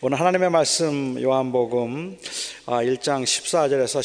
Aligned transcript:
오늘 0.00 0.18
하나님의 0.18 0.50
말씀 0.50 1.22
요한복음 1.22 2.18
1장 2.66 3.22
14절에서 3.22 4.00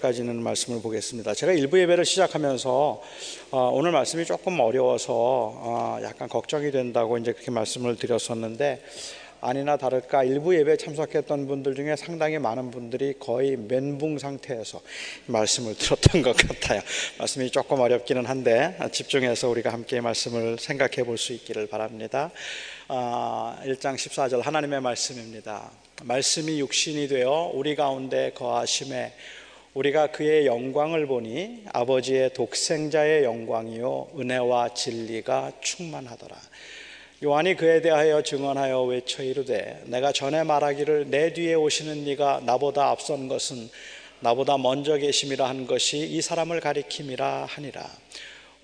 18절까지는 0.00 0.36
말씀을 0.36 0.80
보겠습니다. 0.80 1.34
제가 1.34 1.52
일부 1.52 1.78
예배를 1.78 2.04
시작하면서 2.04 3.02
어, 3.50 3.70
오늘 3.72 3.90
말씀이 3.90 4.24
조금 4.24 4.60
어려워서 4.60 5.12
어, 5.12 5.98
약간 6.02 6.28
걱정이 6.28 6.70
된다고 6.70 7.18
이제 7.18 7.32
그렇게 7.32 7.50
말씀을 7.50 7.96
드렸었는데 7.96 8.80
아니나 9.46 9.76
다를까 9.76 10.24
일부 10.24 10.56
예배에 10.56 10.78
참석했던 10.78 11.46
분들 11.46 11.74
중에 11.74 11.96
상당히 11.96 12.38
많은 12.38 12.70
분들이 12.70 13.12
거의 13.18 13.58
멘붕 13.58 14.18
상태에서 14.18 14.80
말씀을 15.26 15.76
들었던 15.76 16.22
것 16.22 16.34
같아요. 16.34 16.80
말씀이 17.18 17.50
조금 17.50 17.80
어렵기는 17.80 18.24
한데 18.24 18.74
집중해서 18.90 19.50
우리가 19.50 19.70
함께 19.70 20.00
말씀을 20.00 20.56
생각해 20.58 21.04
볼 21.04 21.18
수 21.18 21.34
있기를 21.34 21.66
바랍니다. 21.68 22.30
1장 22.88 22.88
아, 22.88 23.96
14절 23.96 24.42
하나님의 24.42 24.80
말씀입니다. 24.80 25.70
말씀이 26.02 26.58
육신이 26.60 27.08
되어 27.08 27.50
우리 27.54 27.76
가운데 27.76 28.32
거하심에 28.34 29.12
우리가 29.74 30.06
그의 30.08 30.46
영광을 30.46 31.06
보니 31.06 31.64
아버지의 31.72 32.32
독생자의 32.32 33.24
영광이요 33.24 34.12
은혜와 34.18 34.72
진리가 34.72 35.52
충만하더라. 35.60 36.36
요한이 37.24 37.54
그에 37.54 37.80
대하여 37.80 38.20
증언하여 38.20 38.82
외쳐 38.82 39.22
이르되 39.22 39.82
내가 39.86 40.12
전에 40.12 40.44
말하기를 40.44 41.08
내 41.08 41.32
뒤에 41.32 41.54
오시는 41.54 42.04
네가 42.04 42.42
나보다 42.44 42.90
앞선 42.90 43.28
것은 43.28 43.70
나보다 44.20 44.58
먼저 44.58 44.98
계심이라 44.98 45.48
한 45.48 45.66
것이 45.66 46.00
이 46.00 46.20
사람을 46.20 46.60
가리킴이라 46.60 47.46
하니라. 47.46 47.88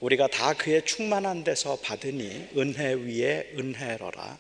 우리가 0.00 0.26
다 0.26 0.52
그의 0.52 0.84
충만한 0.84 1.42
데서 1.42 1.78
받으니 1.82 2.48
은혜 2.58 2.92
위에 2.92 3.52
은혜로라. 3.58 4.38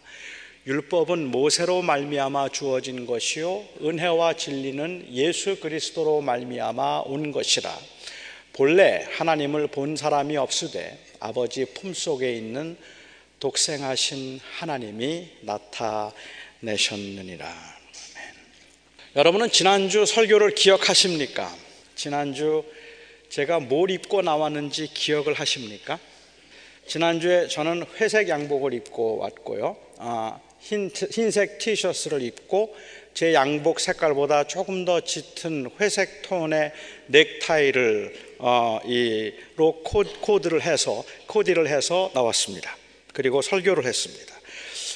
율법은 0.66 1.30
모세로 1.30 1.80
말미암아 1.80 2.50
주어진 2.50 3.06
것이요 3.06 3.64
은혜와 3.80 4.34
진리는 4.34 5.06
예수 5.12 5.60
그리스도로 5.60 6.20
말미암아 6.20 7.04
온 7.06 7.32
것이라. 7.32 7.74
본래 8.52 9.02
하나님을 9.12 9.68
본 9.68 9.96
사람이 9.96 10.36
없으되 10.36 10.98
아버지 11.20 11.64
품속에 11.64 12.34
있는 12.34 12.76
독생하신 13.40 14.38
하나님이 14.58 15.28
나타내셨느니라. 16.60 17.46
아멘. 17.46 17.56
여러분은 19.16 19.50
지난주 19.50 20.04
설교를 20.04 20.54
기억하십니까? 20.54 21.50
지난주 21.94 22.62
제가 23.30 23.60
뭘 23.60 23.90
입고 23.90 24.20
나왔는지 24.20 24.88
기억을 24.92 25.32
하십니까? 25.32 25.98
지난주에 26.86 27.48
저는 27.48 27.86
회색 27.98 28.28
양복을 28.28 28.74
입고 28.74 29.16
왔고요. 29.16 29.78
아, 29.96 30.38
흰, 30.58 30.90
흰색 30.90 31.58
티셔츠를 31.58 32.20
입고 32.20 32.76
제 33.14 33.32
양복 33.32 33.80
색깔보다 33.80 34.48
조금 34.48 34.84
더 34.84 35.00
짙은 35.00 35.70
회색 35.80 36.22
톤의 36.22 36.72
넥타이를 37.06 38.36
어, 38.38 38.80
이로 38.84 39.82
코드를 39.82 40.60
해서 40.60 41.02
코디를 41.26 41.68
해서 41.68 42.10
나왔습니다. 42.12 42.79
그리고 43.12 43.42
설교를 43.42 43.84
했습니다. 43.84 44.34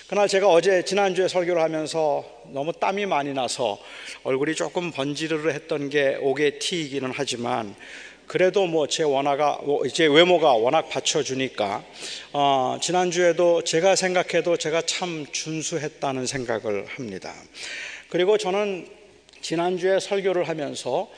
그날 0.09 0.29
제가 0.29 0.49
어제 0.49 0.85
지난주에 0.85 1.29
설교를 1.29 1.63
하면서 1.63 2.25
너무 2.53 2.73
땀이 2.73 3.07
많이 3.07 3.33
나서 3.33 3.79
얼굴이 4.23 4.55
조금 4.55 4.91
번지르르 4.93 5.51
했던 5.51 5.89
게 5.89 6.17
옥에 6.21 6.59
튀기는 6.59 7.11
하지만 7.15 7.75
그래도 8.27 8.67
뭐 8.67 8.87
제 8.87 9.03
원화가 9.03 9.61
제 9.93 10.07
외모가 10.07 10.53
워낙 10.55 10.89
받쳐주니까 10.89 11.85
어, 12.33 12.79
지난주에도 12.81 13.63
제가 13.65 13.97
생각해도 13.97 14.57
제가 14.57 14.83
참 14.83 15.27
준수했다는 15.31 16.27
생각을 16.27 16.87
합니다. 16.87 17.35
그리고 18.09 18.39
저는 18.39 18.89
지난주에 19.41 20.01
설교를 20.01 20.49
하면서 20.49 21.09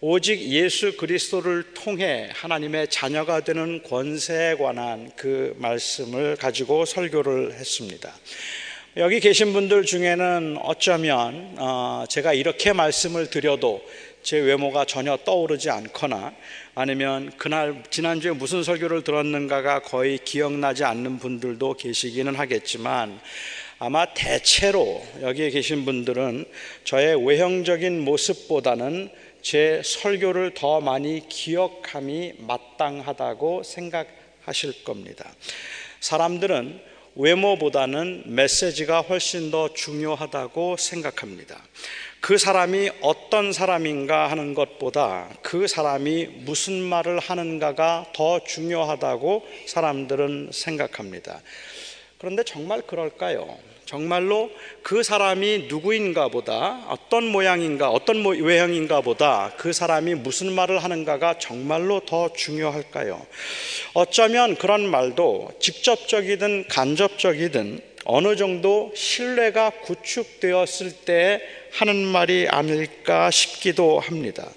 오직 0.00 0.40
예수 0.50 0.96
그리스도를 0.96 1.74
통해 1.74 2.28
하나님의 2.34 2.88
자녀가 2.88 3.40
되는 3.40 3.82
권세에 3.82 4.56
관한 4.56 5.10
그 5.16 5.54
말씀을 5.58 6.36
가지고 6.36 6.84
설교를 6.84 7.54
했습니다. 7.54 8.12
여기 8.96 9.20
계신 9.20 9.52
분들 9.52 9.84
중에는 9.84 10.58
어쩌면 10.62 11.54
어, 11.58 12.04
제가 12.08 12.34
이렇게 12.34 12.72
말씀을 12.72 13.30
드려도 13.30 13.82
제 14.22 14.38
외모가 14.38 14.84
전혀 14.84 15.16
떠오르지 15.16 15.70
않거나 15.70 16.34
아니면 16.74 17.32
그날 17.36 17.82
지난주에 17.90 18.32
무슨 18.32 18.62
설교를 18.62 19.04
들었는가가 19.04 19.82
거의 19.82 20.18
기억나지 20.18 20.84
않는 20.84 21.18
분들도 21.18 21.74
계시기는 21.74 22.34
하겠지만 22.34 23.20
아마 23.78 24.06
대체로 24.06 25.04
여기에 25.22 25.50
계신 25.50 25.84
분들은 25.84 26.44
저의 26.84 27.26
외형적인 27.26 28.00
모습보다는 28.00 29.10
제 29.44 29.82
설교를 29.84 30.54
더 30.54 30.80
많이 30.80 31.28
기억함이 31.28 32.32
마땅하다고 32.38 33.62
생각하실 33.62 34.84
겁니다. 34.84 35.30
사람들은 36.00 36.80
외모보다는 37.14 38.22
메시지가 38.24 39.02
훨씬 39.02 39.50
더 39.50 39.74
중요하다고 39.74 40.78
생각합니다. 40.78 41.62
그 42.22 42.38
사람이 42.38 42.90
어떤 43.02 43.52
사람인가 43.52 44.30
하는 44.30 44.54
것보다 44.54 45.28
그 45.42 45.68
사람이 45.68 46.24
무슨 46.46 46.80
말을 46.80 47.18
하는가가 47.18 48.12
더 48.14 48.42
중요하다고 48.42 49.46
사람들은 49.66 50.52
생각합니다. 50.54 51.42
그런데 52.24 52.42
정말 52.42 52.80
그럴까요? 52.80 53.58
정말로 53.84 54.50
그 54.82 55.02
사람이 55.02 55.66
누구인가 55.68 56.28
보다 56.28 56.82
어떤 56.88 57.26
모양인가 57.26 57.90
어떤 57.90 58.24
외형인가 58.24 59.02
보다 59.02 59.52
그 59.58 59.74
사람이 59.74 60.14
무슨 60.14 60.50
말을 60.52 60.82
하는가가 60.82 61.38
정말로 61.38 62.00
더 62.00 62.32
중요할까요? 62.32 63.26
어쩌면 63.92 64.56
그런 64.56 64.88
말도 64.88 65.50
직접적이든 65.60 66.68
간접적이든 66.68 67.80
어느 68.06 68.36
정도 68.36 68.90
신뢰가 68.94 69.68
구축되었을 69.82 70.92
때 71.04 71.42
하는 71.72 72.06
말이 72.06 72.48
아닐까 72.48 73.30
싶기도 73.30 74.00
합니다. 74.00 74.48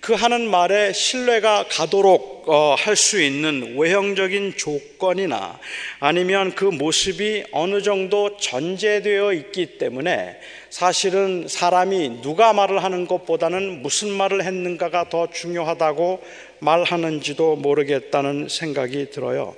그 0.00 0.14
하는 0.14 0.48
말에 0.48 0.94
신뢰가 0.94 1.66
가도록 1.68 2.48
어, 2.48 2.74
할수 2.74 3.20
있는 3.20 3.76
외형적인 3.76 4.56
조건이나 4.56 5.58
아니면 5.98 6.54
그 6.54 6.64
모습이 6.64 7.44
어느 7.52 7.82
정도 7.82 8.38
전제되어 8.38 9.34
있기 9.34 9.78
때문에 9.78 10.40
사실은 10.70 11.46
사람이 11.48 12.22
누가 12.22 12.54
말을 12.54 12.82
하는 12.82 13.06
것보다는 13.06 13.82
무슨 13.82 14.10
말을 14.10 14.42
했는가가 14.42 15.10
더 15.10 15.28
중요하다고 15.30 16.22
말하는지도 16.60 17.56
모르겠다는 17.56 18.48
생각이 18.48 19.10
들어요. 19.10 19.54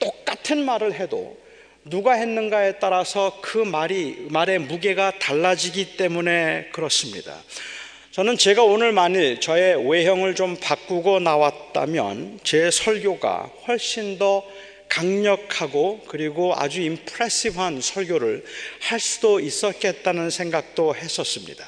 똑같은 0.00 0.64
말을 0.64 0.94
해도 0.94 1.38
누가 1.84 2.14
했는가에 2.14 2.80
따라서 2.80 3.38
그 3.40 3.58
말이 3.58 4.26
말의 4.30 4.58
무게가 4.58 5.12
달라지기 5.20 5.96
때문에 5.96 6.70
그렇습니다. 6.72 7.40
저는 8.16 8.38
제가 8.38 8.62
오늘 8.62 8.92
만일 8.92 9.40
저의 9.40 9.90
외형을 9.90 10.34
좀 10.34 10.56
바꾸고 10.58 11.20
나왔다면 11.20 12.40
제 12.42 12.70
설교가 12.70 13.50
훨씬 13.66 14.16
더 14.16 14.42
강력하고 14.88 16.00
그리고 16.08 16.54
아주 16.56 16.80
임프레시브한 16.80 17.82
설교를 17.82 18.42
할 18.80 19.00
수도 19.00 19.38
있었겠다는 19.38 20.30
생각도 20.30 20.94
했었습니다. 20.96 21.66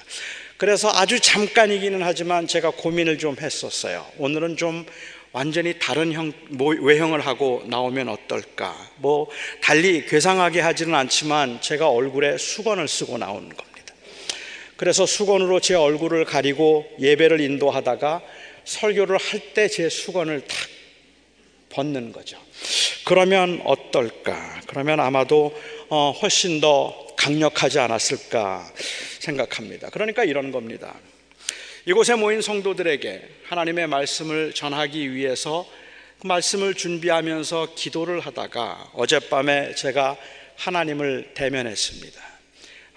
그래서 0.56 0.90
아주 0.90 1.20
잠깐이기는 1.20 2.02
하지만 2.02 2.46
제가 2.46 2.70
고민을 2.70 3.18
좀 3.18 3.36
했었어요. 3.38 4.06
오늘은 4.16 4.56
좀 4.56 4.86
완전히 5.32 5.78
다른 5.78 6.14
형, 6.14 6.32
외형을 6.80 7.26
하고 7.26 7.62
나오면 7.66 8.08
어떨까? 8.08 8.74
뭐, 8.96 9.28
달리 9.60 10.06
괴상하게 10.06 10.60
하지는 10.60 10.94
않지만 10.94 11.60
제가 11.60 11.90
얼굴에 11.90 12.38
수건을 12.38 12.88
쓰고 12.88 13.18
나오는 13.18 13.50
겁니다. 13.50 13.67
그래서 14.78 15.06
수건으로 15.06 15.58
제 15.58 15.74
얼굴을 15.74 16.24
가리고 16.24 16.86
예배를 17.00 17.40
인도하다가 17.40 18.22
설교를 18.64 19.18
할 19.18 19.40
때 19.52 19.66
제 19.68 19.88
수건을 19.88 20.46
탁 20.46 20.56
벗는 21.70 22.12
거죠. 22.12 22.38
그러면 23.04 23.60
어떨까? 23.64 24.60
그러면 24.68 25.00
아마도 25.00 25.52
어, 25.88 26.12
훨씬 26.22 26.60
더 26.60 27.06
강력하지 27.16 27.80
않았을까 27.80 28.70
생각합니다. 29.18 29.90
그러니까 29.90 30.22
이런 30.22 30.52
겁니다. 30.52 30.94
이곳에 31.84 32.14
모인 32.14 32.40
성도들에게 32.40 33.22
하나님의 33.46 33.88
말씀을 33.88 34.52
전하기 34.54 35.12
위해서 35.12 35.68
그 36.20 36.26
말씀을 36.28 36.74
준비하면서 36.74 37.74
기도를 37.74 38.20
하다가 38.20 38.90
어젯밤에 38.94 39.74
제가 39.74 40.16
하나님을 40.56 41.32
대면했습니다. 41.34 42.27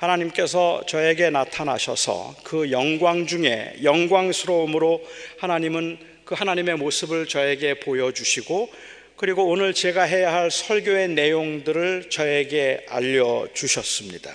하나님께서 0.01 0.81
저에게 0.87 1.29
나타나셔서 1.29 2.35
그 2.43 2.71
영광 2.71 3.27
중에 3.27 3.75
영광스러움으로 3.83 4.99
하나님은 5.37 5.99
그 6.25 6.33
하나님의 6.33 6.77
모습을 6.77 7.27
저에게 7.27 7.79
보여주시고 7.79 8.69
그리고 9.15 9.47
오늘 9.47 9.75
제가 9.75 10.01
해야 10.01 10.33
할 10.33 10.49
설교의 10.49 11.09
내용들을 11.09 12.09
저에게 12.09 12.83
알려주셨습니다. 12.89 14.31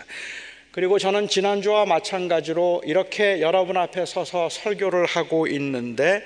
그리고 0.71 1.01
저는 1.01 1.27
지난주와 1.27 1.85
마찬가지로 1.87 2.83
이렇게 2.85 3.41
여러분 3.41 3.77
앞에 3.77 4.07
서서 4.07 4.49
설교를 4.49 5.07
하고 5.07 5.49
있는데 5.49 6.23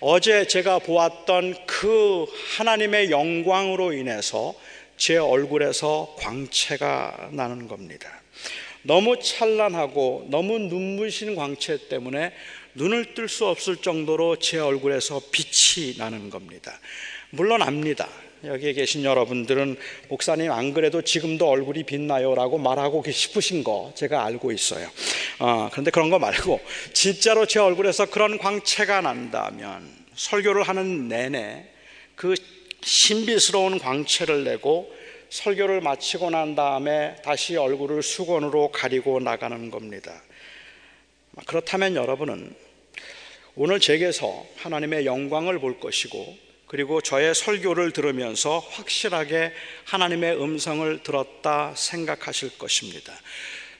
어제 0.00 0.48
제가 0.48 0.80
보았던 0.80 1.54
그 1.66 2.26
하나님의 2.56 3.12
영광으로 3.12 3.92
인해서 3.92 4.54
제 4.96 5.16
얼굴에서 5.16 6.16
광채가 6.18 7.28
나는 7.32 7.68
겁니다. 7.68 8.19
너무 8.82 9.18
찬란하고 9.20 10.26
너무 10.30 10.58
눈부신 10.58 11.34
광채 11.34 11.88
때문에 11.88 12.32
눈을 12.74 13.14
뜰 13.14 13.28
수 13.28 13.46
없을 13.46 13.76
정도로 13.76 14.36
제 14.36 14.58
얼굴에서 14.58 15.20
빛이 15.32 15.96
나는 15.98 16.30
겁니다. 16.30 16.78
물론 17.30 17.62
압니다. 17.62 18.08
여기에 18.42 18.72
계신 18.72 19.04
여러분들은 19.04 19.76
목사님 20.08 20.50
안 20.50 20.72
그래도 20.72 21.02
지금도 21.02 21.46
얼굴이 21.46 21.82
빛나요라고 21.84 22.56
말하고 22.56 23.04
싶으신 23.10 23.62
거 23.62 23.92
제가 23.94 24.24
알고 24.24 24.52
있어요. 24.52 24.90
어, 25.40 25.68
그런데 25.70 25.90
그런 25.90 26.08
거 26.08 26.18
말고 26.18 26.60
진짜로 26.94 27.44
제 27.44 27.58
얼굴에서 27.58 28.06
그런 28.06 28.38
광채가 28.38 29.02
난다면 29.02 29.86
설교를 30.14 30.62
하는 30.62 31.08
내내 31.08 31.66
그 32.14 32.34
신비스러운 32.82 33.78
광채를 33.78 34.44
내고 34.44 34.90
설교를 35.30 35.80
마치고 35.80 36.30
난 36.30 36.56
다음에 36.56 37.14
다시 37.24 37.56
얼굴을 37.56 38.02
수건으로 38.02 38.72
가리고 38.72 39.20
나가는 39.20 39.70
겁니다. 39.70 40.20
그렇다면 41.46 41.94
여러분은 41.94 42.54
오늘 43.54 43.78
제게서 43.78 44.44
하나님의 44.56 45.06
영광을 45.06 45.60
볼 45.60 45.78
것이고 45.78 46.36
그리고 46.66 47.00
저의 47.00 47.34
설교를 47.34 47.92
들으면서 47.92 48.58
확실하게 48.58 49.52
하나님의 49.84 50.40
음성을 50.40 51.02
들었다 51.02 51.74
생각하실 51.76 52.58
것입니다. 52.58 53.12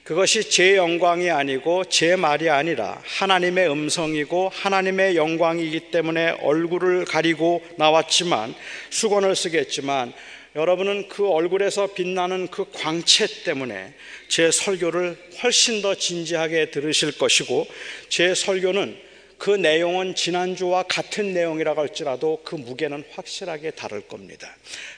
그것이 0.03 0.49
제 0.49 0.77
영광이 0.77 1.29
아니고 1.29 1.85
제 1.85 2.15
말이 2.15 2.49
아니라 2.49 3.01
하나님의 3.05 3.69
음성이고 3.69 4.49
하나님의 4.49 5.15
영광이기 5.15 5.91
때문에 5.91 6.31
얼굴을 6.41 7.05
가리고 7.05 7.63
나왔지만 7.77 8.55
수건을 8.89 9.35
쓰겠지만 9.35 10.13
여러분은 10.55 11.07
그 11.07 11.29
얼굴에서 11.29 11.93
빛나는 11.93 12.47
그 12.47 12.65
광채 12.73 13.25
때문에 13.45 13.93
제 14.27 14.51
설교를 14.51 15.17
훨씬 15.41 15.81
더 15.81 15.95
진지하게 15.95 16.71
들으실 16.71 17.17
것이고 17.17 17.67
제 18.09 18.35
설교는 18.35 18.97
그 19.37 19.51
내용은 19.51 20.13
지난주와 20.13 20.83
같은 20.83 21.33
내용이라고 21.33 21.81
할지라도 21.81 22.41
그 22.43 22.55
무게는 22.55 23.03
확실하게 23.11 23.71
다를 23.71 24.01
겁니다. 24.01 24.55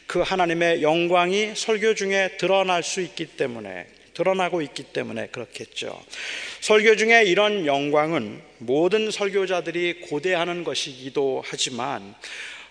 그 0.07 0.19
하나님의 0.19 0.81
영광이 0.81 1.53
설교 1.56 1.94
중에 1.95 2.38
드러날 2.39 2.81
수 2.81 2.99
있기 3.01 3.25
때문에 3.25 3.85
드러나고 4.15 4.61
있기 4.61 4.83
때문에 4.83 5.27
그렇겠죠. 5.27 6.03
설교 6.61 6.95
중에 6.95 7.23
이런 7.23 7.65
영광은 7.65 8.41
모든 8.57 9.11
설교자들이 9.11 10.01
고대하는 10.01 10.63
것이기도 10.63 11.44
하지만 11.45 12.15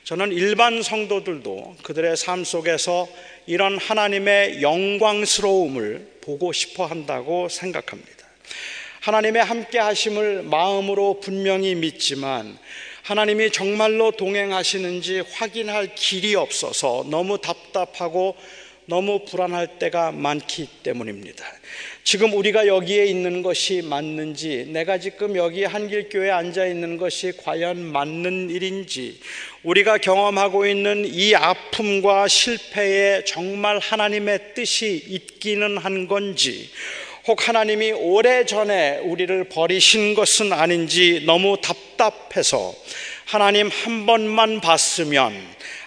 저는 0.04 0.32
일반 0.32 0.82
성도들도 0.82 1.76
그들의 1.84 2.16
삶 2.16 2.42
속에서 2.42 3.08
이런 3.46 3.78
하나님의 3.78 4.60
영광스러움을 4.60 6.18
보고 6.20 6.52
싶어 6.52 6.86
한다고 6.86 7.48
생각합니다. 7.48 8.26
하나님의 9.00 9.44
함께 9.44 9.78
하심을 9.78 10.42
마음으로 10.42 11.20
분명히 11.20 11.76
믿지만 11.76 12.58
하나님이 13.02 13.50
정말로 13.52 14.10
동행하시는지 14.10 15.20
확인할 15.32 15.94
길이 15.94 16.34
없어서 16.34 17.04
너무 17.08 17.40
답답하고 17.40 18.36
너무 18.86 19.24
불안할 19.24 19.78
때가 19.78 20.10
많기 20.10 20.66
때문입니다. 20.82 21.44
지금 22.04 22.32
우리가 22.34 22.66
여기에 22.66 23.06
있는 23.06 23.42
것이 23.42 23.82
맞는지, 23.82 24.66
내가 24.68 24.98
지금 24.98 25.36
여기 25.36 25.64
한길교회에 25.64 26.30
앉아 26.30 26.66
있는 26.66 26.96
것이 26.96 27.32
과연 27.44 27.78
맞는 27.80 28.50
일인지, 28.50 29.18
우리가 29.62 29.98
경험하고 29.98 30.66
있는 30.66 31.04
이 31.06 31.34
아픔과 31.34 32.28
실패에 32.28 33.24
정말 33.24 33.78
하나님의 33.78 34.54
뜻이 34.54 35.04
있기는 35.08 35.78
한 35.78 36.08
건지, 36.08 36.70
혹 37.28 37.48
하나님이 37.48 37.92
오래전에 37.92 38.98
우리를 38.98 39.44
버리신 39.44 40.14
것은 40.14 40.52
아닌지 40.52 41.22
너무 41.24 41.56
답답해서 41.62 42.74
하나님 43.32 43.70
한 43.70 44.04
번만 44.04 44.60
봤으면 44.60 45.32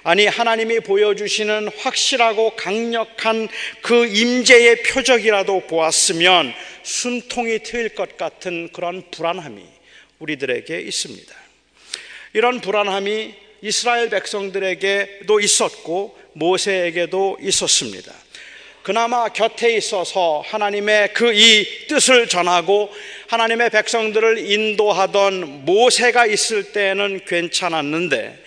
아니 0.01 0.25
하나님이 0.25 0.79
보여주시는 0.79 1.69
확실하고 1.77 2.55
강력한 2.55 3.47
그 3.83 4.07
임재의 4.07 4.81
표적이라도 4.81 5.67
보았으면 5.67 6.51
숨통이 6.81 7.59
트일 7.59 7.89
것 7.89 8.17
같은 8.17 8.69
그런 8.73 9.03
불안함이 9.11 9.63
우리들에게 10.17 10.79
있습니다. 10.79 11.35
이런 12.33 12.61
불안함이 12.61 13.35
이스라엘 13.61 14.09
백성들에게도 14.09 15.39
있었고 15.39 16.17
모세에게도 16.33 17.37
있었습니다. 17.41 18.11
그나마 18.85 19.29
곁에 19.29 19.75
있어서 19.77 20.43
하나님의 20.45 21.11
그 21.13 21.33
이 21.33 21.87
뜻을 21.87 22.27
전하고 22.27 22.93
하나님의 23.29 23.71
백성들을 23.71 24.37
인도하던 24.51 25.65
모세가 25.65 26.27
있을 26.27 26.71
때는 26.71 27.25
괜찮았는데 27.25 28.43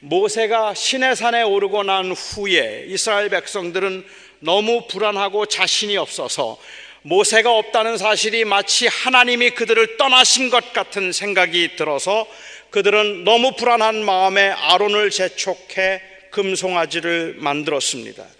모세가 0.00 0.74
시내산에 0.74 1.40
오르고 1.40 1.84
난 1.84 2.12
후에 2.12 2.84
이스라엘 2.88 3.30
백성들은 3.30 4.04
너무 4.40 4.86
불안하고 4.88 5.46
자신이 5.46 5.96
없어서 5.96 6.58
모세가 7.00 7.50
없다는 7.50 7.96
사실이 7.96 8.44
마치 8.44 8.86
하나님이 8.88 9.52
그들을 9.52 9.96
떠나신 9.96 10.50
것 10.50 10.74
같은 10.74 11.12
생각이 11.12 11.76
들어서 11.76 12.26
그들은 12.68 13.24
너무 13.24 13.56
불안한 13.56 14.04
마음에 14.04 14.50
아론을 14.50 15.08
재촉해 15.08 16.02
금송아지를 16.30 17.36
만들었습니다. 17.38 18.37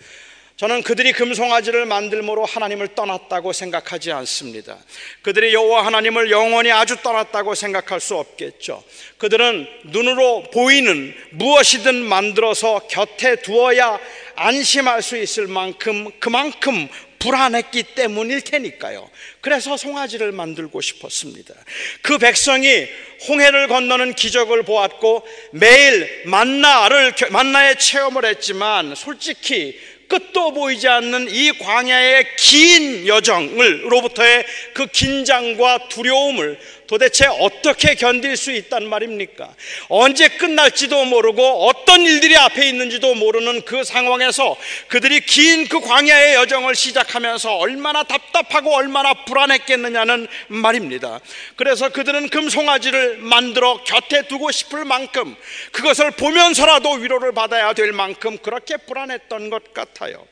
저는 0.59 0.83
그들이 0.83 1.13
금송아지를 1.13 1.87
만들므로 1.87 2.45
하나님을 2.45 2.97
떠났다고 2.97 3.53
생각하지 3.53 4.11
않습니다. 4.11 4.77
그들이 5.23 5.55
여호와 5.55 5.87
하나님을 5.87 6.33
영원히 6.33 6.73
아주 6.73 6.97
떠났다고 6.97 7.55
생각할 7.55 8.01
수 8.01 8.17
없겠죠. 8.17 8.83
그들은 9.19 9.69
눈으로 9.85 10.51
보이는 10.53 11.15
무엇이든 11.31 12.03
만들어서 12.03 12.81
곁에 12.89 13.37
두어야 13.37 14.01
안심할 14.35 15.01
수 15.01 15.17
있을 15.17 15.47
만큼 15.47 16.11
그만큼 16.19 16.89
불안했기 17.21 17.95
때문일 17.95 18.41
테니까요. 18.41 19.09
그래서 19.41 19.77
송아지를 19.77 20.33
만들고 20.33 20.81
싶었습니다. 20.81 21.55
그 22.03 22.19
백성이 22.19 22.89
홍해를 23.29 23.69
건너는 23.69 24.15
기적을 24.15 24.65
보았고 24.65 25.25
매일 25.53 26.23
만나를 26.27 27.15
만나의 27.31 27.79
체험을 27.79 28.25
했지만 28.25 28.97
솔직히 28.97 29.79
끝도 30.09 30.53
보이지 30.53 30.89
않는 30.89 31.29
이 31.31 31.53
광야의 31.59 32.37
긴 32.37 33.07
여정을로부터의 33.07 34.45
그 34.73 34.87
긴장과 34.87 35.89
두려움을 35.89 36.59
도대체 36.89 37.27
어떻게 37.27 37.95
견딜 37.95 38.37
수 38.37 38.51
있단 38.51 38.89
말입니까? 38.89 39.55
언제 39.89 40.27
끝날지도 40.27 41.05
모르고 41.05 41.69
어떤 41.69 42.01
일들이 42.01 42.37
앞에 42.37 42.69
있는지도 42.69 43.15
모르는 43.15 43.63
그 43.63 43.85
상황에서 43.85 44.57
그들이 44.89 45.21
긴 45.21 45.69
그 45.69 45.81
광야의 45.81 46.35
여정을 46.35 46.75
시작하면서 46.75 47.57
얼마나 47.57 48.03
답답하고 48.03 48.75
얼마나 48.75 49.13
불안했겠느냐는 49.25 50.27
말입니다. 50.49 51.21
그래서 51.57 51.91
그들은 51.91 52.29
금송아지를 52.31 53.19
만들어 53.19 53.83
곁에 53.85 54.27
두고 54.29 54.51
싶을 54.51 54.85
만큼 54.85 55.37
그것을 55.73 56.11
보면서라도 56.13 56.93
위로를 56.93 57.33
받아야 57.33 57.73
될 57.75 57.93
만큼 57.93 58.39
그렇게 58.39 58.77
불안했던 58.79 59.51
것 59.51 59.75
같아요. 59.75 60.27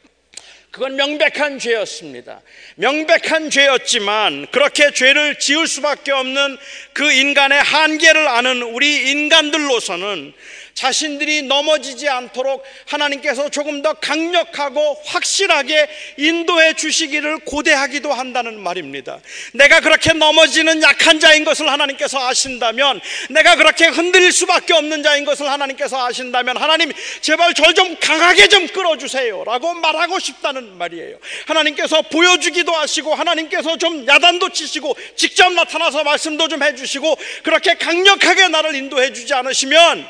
그건 0.77 0.95
명백한 0.97 1.59
죄였습니다. 1.59 2.43
명백한 2.75 3.49
죄였지만 3.49 4.47
그렇게 4.53 4.91
죄를 4.91 5.39
지을 5.39 5.67
수밖에 5.67 6.13
없는 6.13 6.59
그 6.93 7.11
인간의 7.11 7.63
한계를 7.63 8.29
아는 8.29 8.61
우리 8.61 9.11
인간들로서는 9.11 10.35
자신들이 10.77 11.43
넘어지지 11.43 12.07
않도록 12.09 12.63
하나님께서 12.85 13.49
조금 13.49 13.81
더 13.81 13.95
강력하고 13.95 15.01
확실하게 15.07 15.89
인도해 16.19 16.75
주시기를 16.75 17.39
고대하기도 17.39 18.13
한다는 18.13 18.61
말입니다. 18.61 19.19
내가 19.55 19.81
그렇게 19.81 20.13
넘어지는 20.13 20.83
약한 20.83 21.19
자인 21.19 21.45
것을 21.45 21.71
하나님께서 21.71 22.29
아신다면, 22.29 23.01
내가 23.31 23.57
그렇게 23.57 23.87
흔들릴 23.87 24.33
수밖에 24.33 24.75
없는 24.75 25.03
자인 25.03 25.25
것을 25.25 25.51
하나님께서 25.51 26.07
아신다면, 26.07 26.57
하나님, 26.59 26.93
제발 27.21 27.55
절 27.55 27.77
좀 27.77 27.97
강하게 28.01 28.49
좀 28.49 28.67
끌어주세요. 28.69 29.45
라고 29.45 29.75
말하고 29.75 30.19
싶다는 30.19 30.79
말이에요. 30.79 31.19
하나님께서 31.47 32.03
보여주기도 32.03 32.73
하시고, 32.73 33.15
하나님께서 33.15 33.77
좀 33.77 34.07
야단도 34.07 34.51
치시고, 34.51 34.97
직접 35.15 35.53
나타나서 35.53 36.05
말씀도 36.05 36.49
좀 36.49 36.63
해주시고, 36.63 37.17
그렇게 37.43 37.75
강력하게 37.75 38.49
나를 38.49 38.75
인도해 38.75 39.13
주지 39.13 39.35
않으시면, 39.35 40.07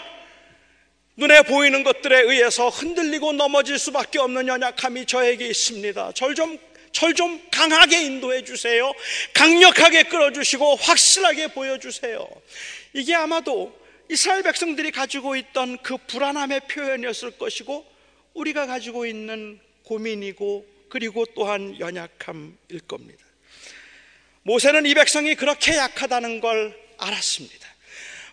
눈에 1.17 1.43
보이는 1.43 1.83
것들에 1.83 2.23
의해서 2.23 2.69
흔들리고 2.69 3.33
넘어질 3.33 3.79
수밖에 3.79 4.19
없는 4.19 4.49
연약함이 4.49 5.07
저에게 5.07 5.47
있습니다. 5.47 6.13
절 6.13 6.35
좀, 6.35 6.59
절좀 6.93 7.41
강하게 7.51 8.03
인도해 8.03 8.45
주세요. 8.45 8.93
강력하게 9.33 10.05
끌어주시고 10.05 10.77
확실하게 10.77 11.49
보여주세요. 11.49 12.29
이게 12.93 13.15
아마도 13.15 13.75
이스라엘 14.11 14.43
백성들이 14.43 14.91
가지고 14.91 15.37
있던 15.37 15.79
그 15.83 15.97
불안함의 15.97 16.61
표현이었을 16.69 17.33
것이고 17.39 17.87
우리가 18.35 18.67
가지고 18.67 19.07
있는 19.07 19.59
고민이고 19.85 20.67
그리고 20.91 21.25
또한 21.35 21.79
연약함일 21.81 22.81
겁니다. 22.87 23.25
모세는 24.43 24.85
이 24.85 24.95
백성이 24.95 25.35
그렇게 25.35 25.77
약하다는 25.77 26.41
걸 26.41 26.79
알았습니다. 26.99 27.76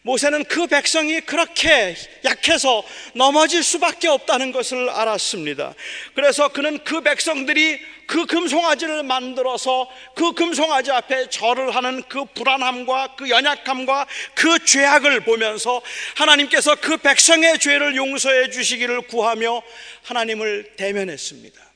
모세는 0.04 0.44
그 0.46 0.68
백성이 0.68 1.22
그렇게 1.22 1.96
약해서 2.26 2.84
넘어질 3.14 3.64
수밖에 3.64 4.10
없다는 4.10 4.52
것을 4.52 4.90
알았습니다. 4.90 5.74
그래서 6.14 6.50
그는 6.50 6.84
그 6.84 7.02
백성들이 7.02 7.80
그 8.06 8.26
금송아지를 8.26 9.04
만들어서 9.04 9.90
그 10.14 10.34
금송아지 10.34 10.92
앞에 10.92 11.30
절을 11.30 11.74
하는 11.74 12.04
그 12.10 12.26
불안함과 12.26 13.16
그 13.16 13.30
연약함과 13.30 14.06
그 14.36 14.64
죄악을 14.66 15.22
보면서 15.22 15.82
하나님께서 16.16 16.76
그 16.76 16.98
백성의 16.98 17.60
죄를 17.60 17.96
용서해 17.96 18.50
주시기를 18.50 19.04
구하며 19.08 19.62
하나님을 20.04 20.76
대면했습니다. 20.76 21.73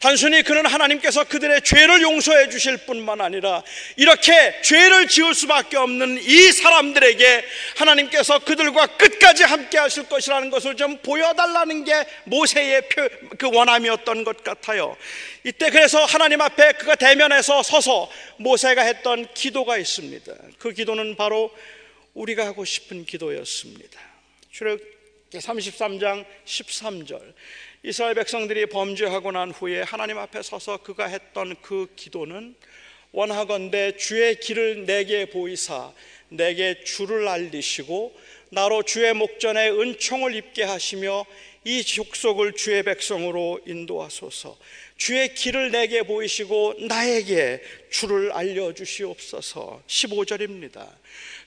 단순히 0.00 0.42
그는 0.42 0.64
하나님께서 0.64 1.24
그들의 1.24 1.60
죄를 1.60 2.00
용서해 2.00 2.48
주실 2.48 2.78
뿐만 2.78 3.20
아니라 3.20 3.62
이렇게 3.96 4.60
죄를 4.62 5.06
지을 5.08 5.34
수밖에 5.34 5.76
없는 5.76 6.18
이 6.22 6.52
사람들에게 6.52 7.44
하나님께서 7.76 8.38
그들과 8.38 8.86
끝까지 8.96 9.42
함께 9.44 9.76
하실 9.76 10.08
것이라는 10.08 10.48
것을 10.48 10.76
좀 10.76 10.96
보여달라는 11.02 11.84
게 11.84 11.92
모세의 12.24 12.88
표, 12.88 13.08
그 13.36 13.50
원함이었던 13.54 14.24
것 14.24 14.42
같아요. 14.42 14.96
이때 15.44 15.68
그래서 15.68 16.02
하나님 16.06 16.40
앞에 16.40 16.72
그가 16.72 16.94
대면해서 16.94 17.62
서서 17.62 18.10
모세가 18.38 18.80
했던 18.80 19.26
기도가 19.34 19.76
있습니다. 19.76 20.32
그 20.58 20.72
기도는 20.72 21.16
바로 21.16 21.54
우리가 22.14 22.46
하고 22.46 22.64
싶은 22.64 23.04
기도였습니다. 23.04 24.00
출애굽기 24.50 25.38
33장 25.38 26.24
13절. 26.46 27.34
이스라엘 27.82 28.14
백성들이 28.14 28.66
범죄하고 28.66 29.32
난 29.32 29.52
후에 29.52 29.80
하나님 29.80 30.18
앞에 30.18 30.42
서서 30.42 30.78
그가 30.78 31.06
했던 31.06 31.56
그 31.62 31.86
기도는 31.96 32.54
원하건대 33.12 33.96
주의 33.96 34.38
길을 34.38 34.84
내게 34.84 35.24
보이사 35.24 35.90
내게 36.28 36.84
주를 36.84 37.26
알리시고 37.26 38.14
나로 38.50 38.82
주의 38.82 39.14
목전에 39.14 39.70
은총을 39.70 40.34
입게 40.34 40.62
하시며 40.62 41.24
이 41.64 41.82
족속을 41.82 42.52
주의 42.52 42.82
백성으로 42.82 43.60
인도하소서. 43.66 44.58
주의 44.98 45.32
길을 45.34 45.70
내게 45.70 46.02
보이시고 46.02 46.74
나에게 46.80 47.62
주를 47.88 48.30
알려주시옵소서. 48.32 49.82
15절입니다. 49.86 50.86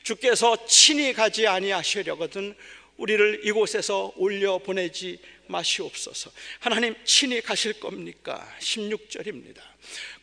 주께서 0.01 0.65
친히 0.65 1.13
가지 1.13 1.45
아니하시려거든 1.45 2.55
우리를 2.97 3.41
이곳에서 3.43 4.13
올려 4.17 4.57
보내지 4.59 5.19
마시옵소서. 5.47 6.31
하나님 6.59 6.95
친히 7.05 7.41
가실 7.41 7.79
겁니까? 7.79 8.47
16절입니다. 8.59 9.59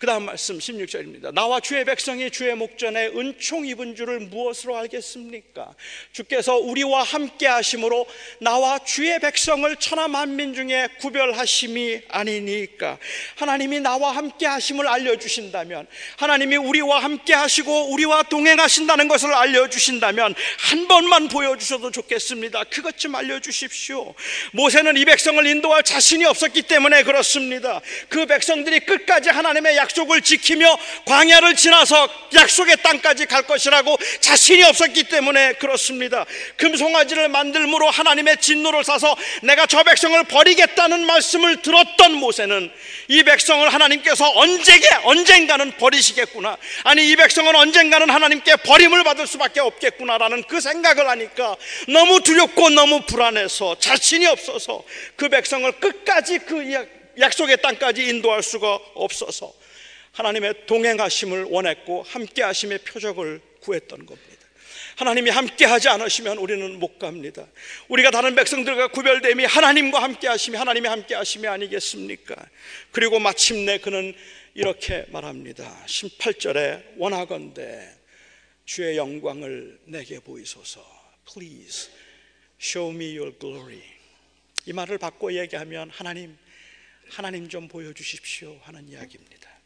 그 0.00 0.06
다음 0.06 0.24
말씀 0.24 0.56
16절입니다. 0.56 1.30
나와 1.34 1.60
주의 1.60 1.84
백성이 1.84 2.30
주의 2.30 2.54
목전에 2.54 3.08
은총 3.08 3.66
입은 3.66 3.94
줄을 3.94 4.18
무엇으로 4.18 4.74
알겠습니까? 4.78 5.74
주께서 6.12 6.56
우리와 6.56 7.02
함께 7.02 7.46
하심으로 7.46 8.06
나와 8.38 8.78
주의 8.78 9.20
백성을 9.20 9.76
천하 9.76 10.08
만민 10.08 10.54
중에 10.54 10.88
구별하심이 11.00 12.00
아니니까. 12.08 12.96
하나님이 13.36 13.80
나와 13.80 14.16
함께 14.16 14.46
하심을 14.46 14.88
알려주신다면, 14.88 15.86
하나님이 16.16 16.56
우리와 16.56 17.00
함께 17.04 17.34
하시고 17.34 17.92
우리와 17.92 18.22
동행하신다는 18.22 19.06
것을 19.06 19.34
알려주신다면, 19.34 20.34
한 20.60 20.88
번만 20.88 21.28
보여주셔도 21.28 21.90
좋겠습니다. 21.90 22.64
그것 22.70 22.96
좀 22.96 23.16
알려주십시오. 23.16 24.14
모세는 24.52 24.96
이 24.96 25.04
백성을 25.04 25.46
인도할 25.46 25.82
자신이 25.82 26.24
없었기 26.24 26.62
때문에 26.62 27.02
그렇습니다. 27.02 27.82
그 28.08 28.24
백성들이 28.24 28.80
끝까지 28.80 29.28
하나님의 29.28 29.76
약 29.76 29.89
약속을 29.90 30.22
지키며 30.22 30.76
광야를 31.04 31.56
지나서 31.56 32.08
약속의 32.34 32.76
땅까지 32.82 33.26
갈 33.26 33.42
것이라고 33.42 33.96
자신이 34.20 34.62
없었기 34.62 35.04
때문에 35.04 35.54
그렇습니다. 35.54 36.24
금송아지를 36.56 37.28
만들므로 37.28 37.90
하나님의 37.90 38.40
진노를 38.40 38.84
사서 38.84 39.16
내가 39.42 39.66
저 39.66 39.82
백성을 39.82 40.22
버리겠다는 40.24 41.06
말씀을 41.06 41.62
들었던 41.62 42.14
모세는 42.14 42.70
이 43.08 43.22
백성을 43.22 43.68
하나님께서 43.72 44.30
언제게 44.30 44.88
언젠가는 45.04 45.72
버리시겠구나. 45.76 46.56
아니 46.84 47.08
이 47.10 47.16
백성은 47.16 47.54
언젠가는 47.56 48.08
하나님께 48.08 48.56
버림을 48.56 49.04
받을 49.04 49.26
수밖에 49.26 49.60
없겠구나라는 49.60 50.44
그 50.44 50.60
생각을 50.60 51.08
하니까 51.08 51.56
너무 51.88 52.20
두렵고 52.20 52.70
너무 52.70 53.00
불안해서 53.02 53.78
자신이 53.78 54.26
없어서 54.26 54.84
그 55.16 55.28
백성을 55.28 55.70
끝까지 55.72 56.38
그 56.40 56.60
약속의 57.18 57.60
땅까지 57.62 58.06
인도할 58.06 58.42
수가 58.42 58.78
없어서 58.94 59.52
하나님의 60.12 60.66
동행하심을 60.66 61.44
원했고 61.44 62.02
함께 62.02 62.42
하심의 62.42 62.78
표적을 62.78 63.40
구했던 63.60 64.06
겁니다. 64.06 64.30
하나님이 64.96 65.30
함께 65.30 65.64
하지 65.64 65.88
않으시면 65.88 66.38
우리는 66.38 66.78
못 66.78 66.98
갑니다. 66.98 67.46
우리가 67.88 68.10
다른 68.10 68.34
백성들과 68.34 68.88
구별됨이 68.88 69.44
하나님과 69.44 70.02
함께 70.02 70.28
하심이 70.28 70.56
하나님이 70.56 70.88
함께 70.88 71.14
하심이 71.14 71.46
아니겠습니까? 71.46 72.36
그리고 72.90 73.18
마침내 73.18 73.78
그는 73.78 74.14
이렇게 74.54 75.06
말합니다. 75.08 75.84
18절에 75.86 76.96
원하건대 76.98 77.88
주의 78.66 78.96
영광을 78.96 79.78
내게 79.86 80.20
보이소서. 80.20 80.84
Please 81.32 81.90
show 82.60 82.94
me 82.94 83.16
your 83.16 83.38
glory. 83.38 83.80
이 84.66 84.72
말을 84.72 84.98
바꿔 84.98 85.32
얘기하면 85.32 85.88
하나님 85.90 86.36
하나님 87.08 87.48
좀 87.48 87.68
보여 87.68 87.92
주십시오 87.92 88.58
하는 88.62 88.88
이야기입니다. 88.88 89.59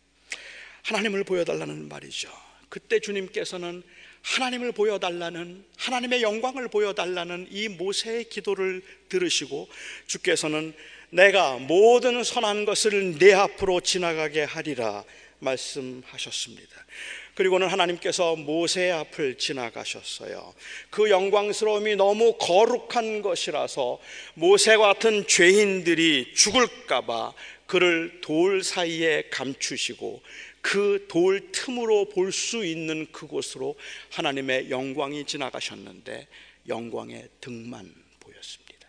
하나님을 0.84 1.24
보여달라는 1.24 1.88
말이죠. 1.88 2.28
그때 2.68 3.00
주님께서는 3.00 3.82
하나님을 4.22 4.72
보여달라는 4.72 5.64
하나님의 5.76 6.22
영광을 6.22 6.68
보여달라는 6.68 7.48
이 7.50 7.68
모세의 7.68 8.28
기도를 8.28 8.82
들으시고 9.08 9.68
주께서는 10.06 10.74
내가 11.10 11.56
모든 11.56 12.22
선한 12.22 12.64
것을 12.64 13.18
내 13.18 13.32
앞으로 13.32 13.80
지나가게 13.80 14.42
하리라 14.42 15.04
말씀하셨습니다. 15.38 16.86
그리고는 17.34 17.68
하나님께서 17.68 18.36
모세의 18.36 18.92
앞을 18.92 19.38
지나가셨어요. 19.38 20.54
그 20.90 21.10
영광스러움이 21.10 21.96
너무 21.96 22.36
거룩한 22.38 23.22
것이라서 23.22 24.00
모세 24.34 24.76
같은 24.76 25.26
죄인들이 25.26 26.32
죽을까봐 26.34 27.32
그를 27.66 28.20
돌 28.20 28.62
사이에 28.62 29.24
감추시고 29.30 30.22
그 30.64 31.06
돌 31.08 31.52
틈으로 31.52 32.08
볼 32.08 32.32
수 32.32 32.64
있는 32.64 33.06
그곳으로 33.12 33.76
하나님의 34.12 34.70
영광이 34.70 35.26
지나가셨는데 35.26 36.26
영광의 36.66 37.28
등만 37.42 37.94
보였습니다. 38.18 38.88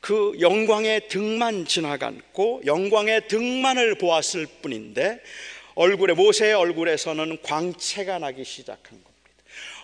그 0.00 0.36
영광의 0.40 1.08
등만 1.08 1.66
지나갔고 1.66 2.62
영광의 2.64 3.26
등만을 3.26 3.96
보았을 3.96 4.46
뿐인데 4.62 5.20
얼굴에 5.74 6.14
모세의 6.14 6.54
얼굴에서는 6.54 7.42
광채가 7.42 8.20
나기 8.20 8.44
시작한 8.44 8.90
겁니다. 9.02 9.08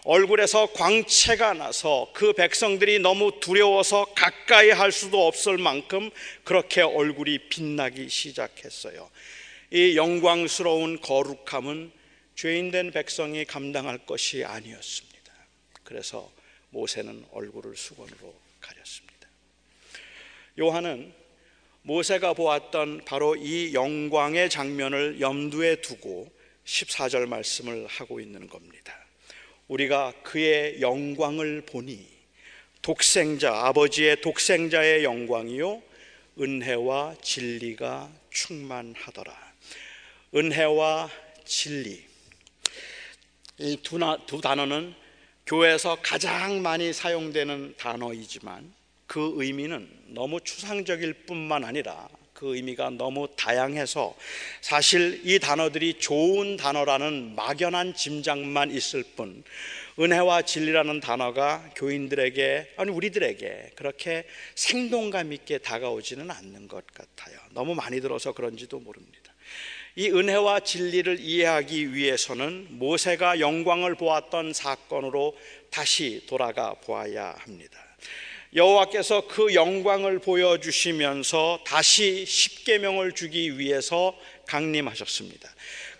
얼굴에서 0.05 0.67
광채가 0.75 1.55
나서 1.55 2.11
그 2.13 2.33
백성들이 2.35 3.01
너무 3.01 3.41
두려워서 3.41 4.05
가까이 4.15 4.71
할 4.71 4.93
수도 4.93 5.27
없을 5.27 5.59
만큼 5.59 6.11
그렇게 6.45 6.83
얼굴이 6.83 7.49
빛나기 7.49 8.09
시작했어요. 8.09 9.11
이 9.75 9.97
영광스러운 9.97 11.01
거룩함은 11.01 11.91
죄인된 12.37 12.93
백성이 12.93 13.45
감당할 13.45 14.07
것이 14.07 14.45
아니었습니다. 14.45 15.33
그래서 15.83 16.31
모세는 16.71 17.27
얼굴을 17.33 17.77
수건으로 17.77 18.33
가렸습니다. 18.61 19.29
요한은 20.61 21.13
모세가 21.83 22.35
보았던 22.35 23.05
바로 23.05 23.35
이 23.35 23.75
영광의 23.75 24.49
장면을 24.49 25.21
염두에 25.21 25.81
두고 25.81 26.31
14절 26.65 27.27
말씀을 27.27 27.89
하고 27.89 28.21
있는 28.21 28.47
겁니다. 28.47 28.95
우리가 29.67 30.13
그의 30.23 30.83
영광을 30.83 31.63
보니 31.63 32.07
독생자 32.81 33.67
아버지의 33.67 34.21
독생자의 34.21 35.03
영광이요 35.03 35.83
은혜와 36.39 37.17
진리가 37.21 38.13
충만하더라. 38.31 39.54
은혜와 40.35 41.11
진리. 41.45 42.05
이 43.59 43.77
두 43.83 44.41
단어는 44.41 44.95
교회에서 45.47 45.99
가장 46.03 46.63
많이 46.63 46.93
사용되는 46.93 47.75
단어이지만 47.77 48.73
그 49.07 49.35
의미는 49.37 49.89
너무 50.09 50.41
추상적일 50.41 51.13
뿐만 51.27 51.65
아니라 51.65 52.09
그 52.33 52.57
의미가 52.57 52.91
너무 52.91 53.29
다양해서 53.37 54.17
사실 54.61 55.21
이 55.25 55.39
단어들이 55.39 56.01
좋은 56.01 56.57
단어라는 56.57 57.37
막연한 57.37 57.95
짐작만 57.95 58.73
있을 58.73 59.05
뿐 59.15 59.45
은혜와 60.01 60.43
진리라는 60.43 60.99
단어가 60.99 61.71
교인들에게 61.77 62.75
아니 62.77 62.91
우리들에게 62.91 63.73
그렇게 63.77 64.27
생동감 64.57 65.33
있게 65.33 65.59
다가오지는 65.59 66.29
않는 66.31 66.67
것 66.67 66.85
같아요. 66.89 67.39
너무 67.53 67.75
많이 67.77 68.01
들어서 68.01 68.33
그런지도 68.33 68.81
모릅니다. 68.81 69.24
이 69.97 70.09
은혜와 70.11 70.61
진리를 70.61 71.21
이해하기 71.21 71.95
위해서는 71.95 72.67
모세가 72.71 73.39
영광을 73.39 73.95
보았던 73.95 74.53
사건으로 74.53 75.37
다시 75.71 76.25
돌아가 76.27 76.75
보아야 76.75 77.35
합니다. 77.39 77.79
여호와께서 78.57 79.29
그 79.29 79.55
영광을 79.55 80.19
보여주시면서 80.19 81.61
다시 81.65 82.25
십계명을 82.27 83.13
주기 83.13 83.59
위해서 83.59 84.17
강림하셨습니다. 84.47 85.54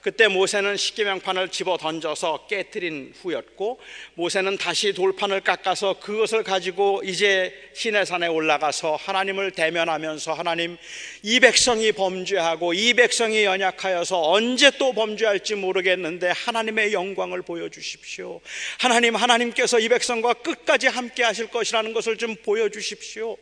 그때 0.05 0.29
모세는 0.29 0.77
십계명판을 0.77 1.49
집어 1.49 1.79
던져서 1.79 2.47
깨뜨린 2.47 3.15
후였고 3.23 3.81
모세는 4.13 4.59
다시 4.59 4.93
돌판을 4.93 5.41
깎아서 5.41 5.99
그것을 5.99 6.43
가지고 6.43 7.01
이제 7.03 7.55
시내산에 7.73 8.27
올라가서 8.27 8.97
하나님을 8.97 9.53
대면하면서 9.53 10.35
하나님 10.35 10.77
이 11.23 11.41
백성이 11.41 11.91
범죄하고 11.93 12.75
이 12.75 12.93
백성이 12.93 13.45
연약하여서 13.45 14.31
언제 14.31 14.71
또 14.73 14.93
범죄할지 14.93 15.55
모르겠는데 15.55 16.33
하나님의 16.37 16.93
영광을 16.93 17.41
보여주십시오. 17.41 18.43
하나님 18.79 19.17
하나님께서 19.17 19.79
이 19.79 19.89
백성과 19.89 20.35
끝까지 20.35 20.87
함께 20.87 21.23
하실 21.23 21.47
것이라는 21.47 21.95
것을 21.95 22.19
좀 22.19 22.37
보여주십시오. 22.37 23.39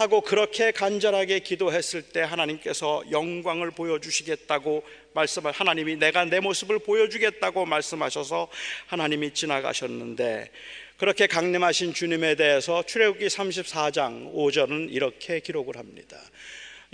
하고 0.00 0.22
그렇게 0.22 0.70
간절하게 0.70 1.40
기도했을 1.40 2.00
때 2.00 2.22
하나님께서 2.22 3.02
영광을 3.10 3.70
보여주시겠다고 3.70 4.82
말씀을 5.12 5.52
하나님이 5.52 5.96
내가 5.96 6.24
내 6.24 6.40
모습을 6.40 6.78
보여주겠다고 6.78 7.66
말씀하셔서 7.66 8.48
하나님이 8.86 9.34
지나가셨는데 9.34 10.50
그렇게 10.96 11.26
강림하신 11.26 11.92
주님에 11.92 12.34
대해서 12.36 12.82
출애굽기 12.82 13.26
34장 13.26 14.34
5절은 14.34 14.90
이렇게 14.90 15.40
기록을 15.40 15.76
합니다. 15.76 16.18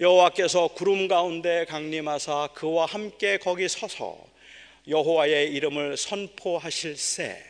여호와께서 0.01 0.69
구름 0.75 1.07
가운데 1.07 1.65
강림하사 1.67 2.49
그와 2.55 2.87
함께 2.87 3.39
거기 3.39 3.69
서서 3.69 4.19
여호와의 4.89 5.53
이름을 5.53 5.97
선포하실새 5.97 7.41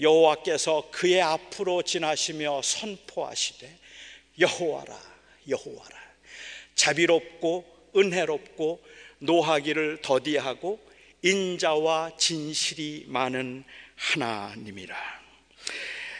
여호와께서 0.00 0.88
그의 0.92 1.20
앞으로 1.20 1.82
지나시며 1.82 2.62
선포하시되 2.62 3.77
여호와라 4.38 5.08
여호와라. 5.48 5.98
자비롭고 6.74 7.64
은혜롭고 7.96 8.84
노하기를 9.18 9.98
더디하고 10.02 10.80
인자와 11.22 12.12
진실이 12.16 13.06
많은 13.08 13.64
하나님이라. 13.96 14.96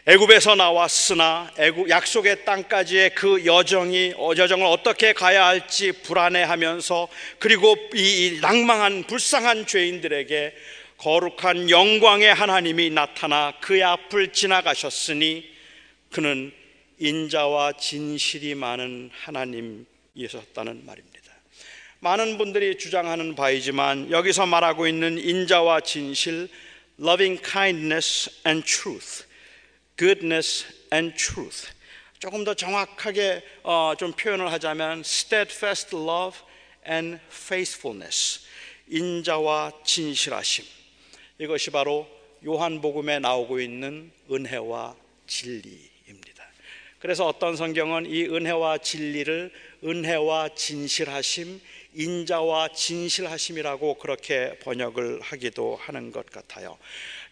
애굽에서 0.07 0.55
나왔으나 0.55 1.53
애굽 1.59 1.91
약속의 1.91 2.45
땅까지의 2.47 3.15
그 3.15 3.45
여정이 3.45 4.15
어, 4.17 4.31
여정을 4.37 4.67
어떻게 4.67 5.13
가야 5.13 5.47
할지 5.47 5.93
불안해하면서 5.93 7.09
그리고 7.39 7.77
이 7.95 8.39
낭망한 8.41 9.05
불쌍한 9.05 9.67
죄인들에게 9.67 10.55
거룩한 10.97 11.69
영광의 11.69 12.35
하나님이 12.35 12.91
나타나 12.91 13.53
그의 13.61 13.83
앞을 13.85 14.33
지나가셨으니 14.33 15.45
그는 16.11 16.53
인자와 16.99 17.75
진실이 17.75 18.55
많은 18.55 19.11
하나님이셨다는 19.13 20.85
말입니다. 20.85 21.33
많은 22.01 22.39
분들이 22.39 22.79
주장하는 22.79 23.35
바이지만 23.35 24.11
여기서 24.11 24.47
말하고 24.47 24.87
있는 24.87 25.19
인자와 25.19 25.81
진실, 25.81 26.49
loving 27.01 27.43
kindness 27.43 28.31
and 28.47 28.67
truth, 28.67 29.25
goodness 29.97 30.67
and 30.93 31.17
truth. 31.17 31.69
조금 32.19 32.45
더 32.45 32.55
정확하게 32.55 33.43
어, 33.63 33.95
좀 33.97 34.13
표현을 34.13 34.51
하자면 34.53 35.01
steadfast 35.01 35.95
love 35.95 36.39
and 36.89 37.21
faithfulness. 37.31 38.41
인자와 38.89 39.73
진실하심. 39.85 40.65
이것이 41.39 41.71
바로 41.71 42.09
요한복음에 42.45 43.19
나오고 43.19 43.61
있는 43.61 44.11
은혜와 44.31 44.97
진리. 45.27 45.88
그래서 46.99 47.27
어떤 47.27 47.55
성경은 47.55 48.07
이 48.07 48.25
은혜와 48.25 48.79
진리를 48.79 49.53
은혜와 49.85 50.51
진실하심, 50.57 51.61
인자와 51.95 52.69
진실하심이라고 52.69 53.95
그렇게 53.95 54.59
번역을 54.59 55.21
하기도 55.21 55.79
하는 55.81 56.11
것 56.11 56.27
같아요. 56.27 56.77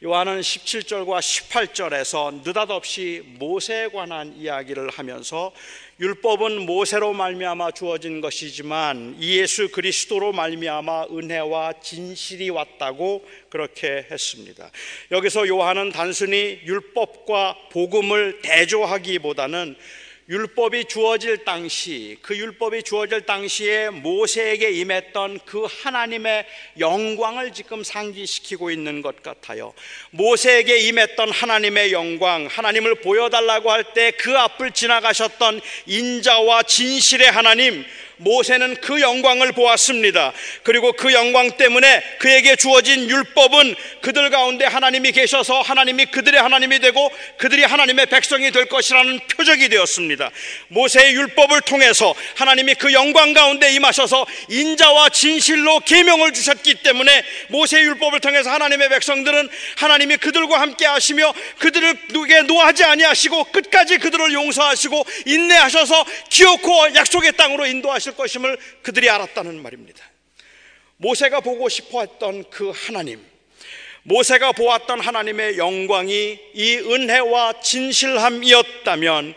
요한은 0.04 0.40
17절과 0.40 1.18
18절에서 1.18 2.44
느닷없이 2.44 3.22
모세에 3.38 3.88
관한 3.88 4.36
이야기를 4.36 4.90
하면서 4.90 5.52
율법은 5.98 6.66
모세로 6.66 7.14
말미암아 7.14 7.70
주어진 7.70 8.20
것이지만 8.20 9.16
예수 9.18 9.70
그리스도로 9.70 10.32
말미암아 10.32 11.06
은혜와 11.10 11.80
진실이 11.80 12.50
왔다고 12.50 13.26
그렇게 13.48 14.06
했습니다. 14.10 14.70
여기서 15.10 15.48
요한은 15.48 15.92
단순히 15.92 16.60
율법과 16.66 17.56
복음을 17.72 18.42
대조하기보다는 18.42 19.74
율법이 20.28 20.86
주어질 20.86 21.44
당시 21.44 22.16
그 22.20 22.36
율법이 22.36 22.82
주어질 22.82 23.20
당시에 23.26 23.90
모세에게 23.90 24.70
임했던 24.72 25.38
그 25.44 25.68
하나님의 25.82 26.44
영광을 26.80 27.52
지금 27.52 27.84
상기시키고 27.84 28.72
있는 28.72 29.02
것 29.02 29.22
같아요. 29.22 29.72
모세에게 30.10 30.78
임했던 30.78 31.30
하나님의 31.30 31.92
영광, 31.92 32.46
하나님을 32.46 32.96
보여달라고 32.96 33.70
할 33.70 33.84
때 33.94 34.10
그 34.18 34.36
앞을 34.36 34.72
지나가셨던 34.72 35.60
인자와 35.86 36.64
진실의 36.64 37.30
하나님, 37.30 37.84
모세는 38.18 38.76
그 38.80 39.00
영광을 39.00 39.52
보았습니다. 39.52 40.32
그리고 40.62 40.92
그 40.92 41.12
영광 41.12 41.50
때문에 41.52 42.02
그에게 42.18 42.56
주어진 42.56 43.08
율법은 43.10 43.74
그들 44.00 44.30
가운데 44.30 44.64
하나님이 44.64 45.12
계셔서 45.12 45.60
하나님이 45.60 46.06
그들의 46.06 46.40
하나님이 46.40 46.78
되고 46.78 47.10
그들이 47.36 47.64
하나님의 47.64 48.06
백성이 48.06 48.50
될 48.50 48.66
것이라는 48.66 49.20
표적이 49.36 49.68
되었습니다. 49.68 50.30
모세의 50.68 51.14
율법을 51.14 51.60
통해서 51.62 52.14
하나님이 52.36 52.74
그 52.74 52.92
영광 52.92 53.34
가운데 53.34 53.72
임하셔서 53.74 54.26
인자와 54.48 55.10
진실로 55.10 55.80
계명을 55.80 56.32
주셨기 56.32 56.76
때문에 56.76 57.22
모세의 57.48 57.84
율법을 57.84 58.20
통해서 58.20 58.50
하나님의 58.50 58.88
백성들은 58.88 59.48
하나님이 59.76 60.16
그들과 60.16 60.60
함께 60.60 60.86
하시며 60.86 61.34
그들을 61.58 61.98
누게 62.12 62.42
노하지 62.42 62.84
아니하시고 62.84 63.44
끝까지 63.44 63.98
그들을 63.98 64.32
용서하시고 64.32 65.06
인내하셔서 65.26 66.04
기어코 66.30 66.94
약속의 66.94 67.32
땅으로 67.32 67.66
인도하시 67.66 68.05
하실 68.06 68.16
것임을 68.16 68.56
그들이 68.82 69.10
알았다는 69.10 69.60
말입니다. 69.60 70.04
모세가 70.98 71.40
보고 71.40 71.68
싶어 71.68 72.02
했던 72.02 72.48
그 72.50 72.70
하나님, 72.70 73.24
모세가 74.04 74.52
보았던 74.52 75.00
하나님의 75.00 75.58
영광이 75.58 76.38
이 76.54 76.76
은혜와 76.76 77.60
진실함이었다면 77.60 79.34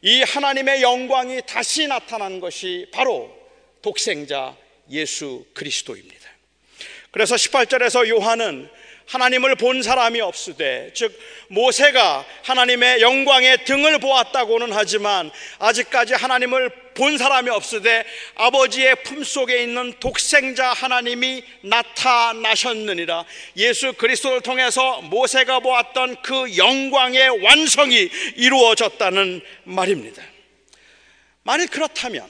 이 0.00 0.22
하나님의 0.22 0.82
영광이 0.82 1.42
다시 1.46 1.86
나타난 1.86 2.40
것이 2.40 2.86
바로 2.92 3.36
독생자 3.82 4.56
예수 4.90 5.44
그리스도입니다. 5.52 6.30
그래서 7.10 7.34
18절에서 7.34 8.08
요한은 8.08 8.70
하나님을 9.08 9.54
본 9.54 9.82
사람이 9.82 10.20
없으되 10.20 10.92
즉 10.94 11.18
모세가 11.48 12.26
하나님의 12.42 13.00
영광의 13.00 13.64
등을 13.64 13.98
보았다고는 13.98 14.70
하지만 14.72 15.30
아직까지 15.58 16.12
하나님을 16.14 16.70
본 16.92 17.16
사람이 17.16 17.48
없으되 17.48 18.04
아버지의 18.34 19.02
품속에 19.04 19.62
있는 19.62 19.94
독생자 19.98 20.72
하나님이 20.74 21.42
나타나셨느니라 21.62 23.24
예수 23.56 23.94
그리스도를 23.94 24.42
통해서 24.42 25.00
모세가 25.02 25.60
보았던 25.60 26.22
그 26.22 26.56
영광의 26.58 27.42
완성이 27.42 28.10
이루어졌다는 28.36 29.40
말입니다. 29.64 30.22
만일 31.44 31.68
그렇다면 31.68 32.28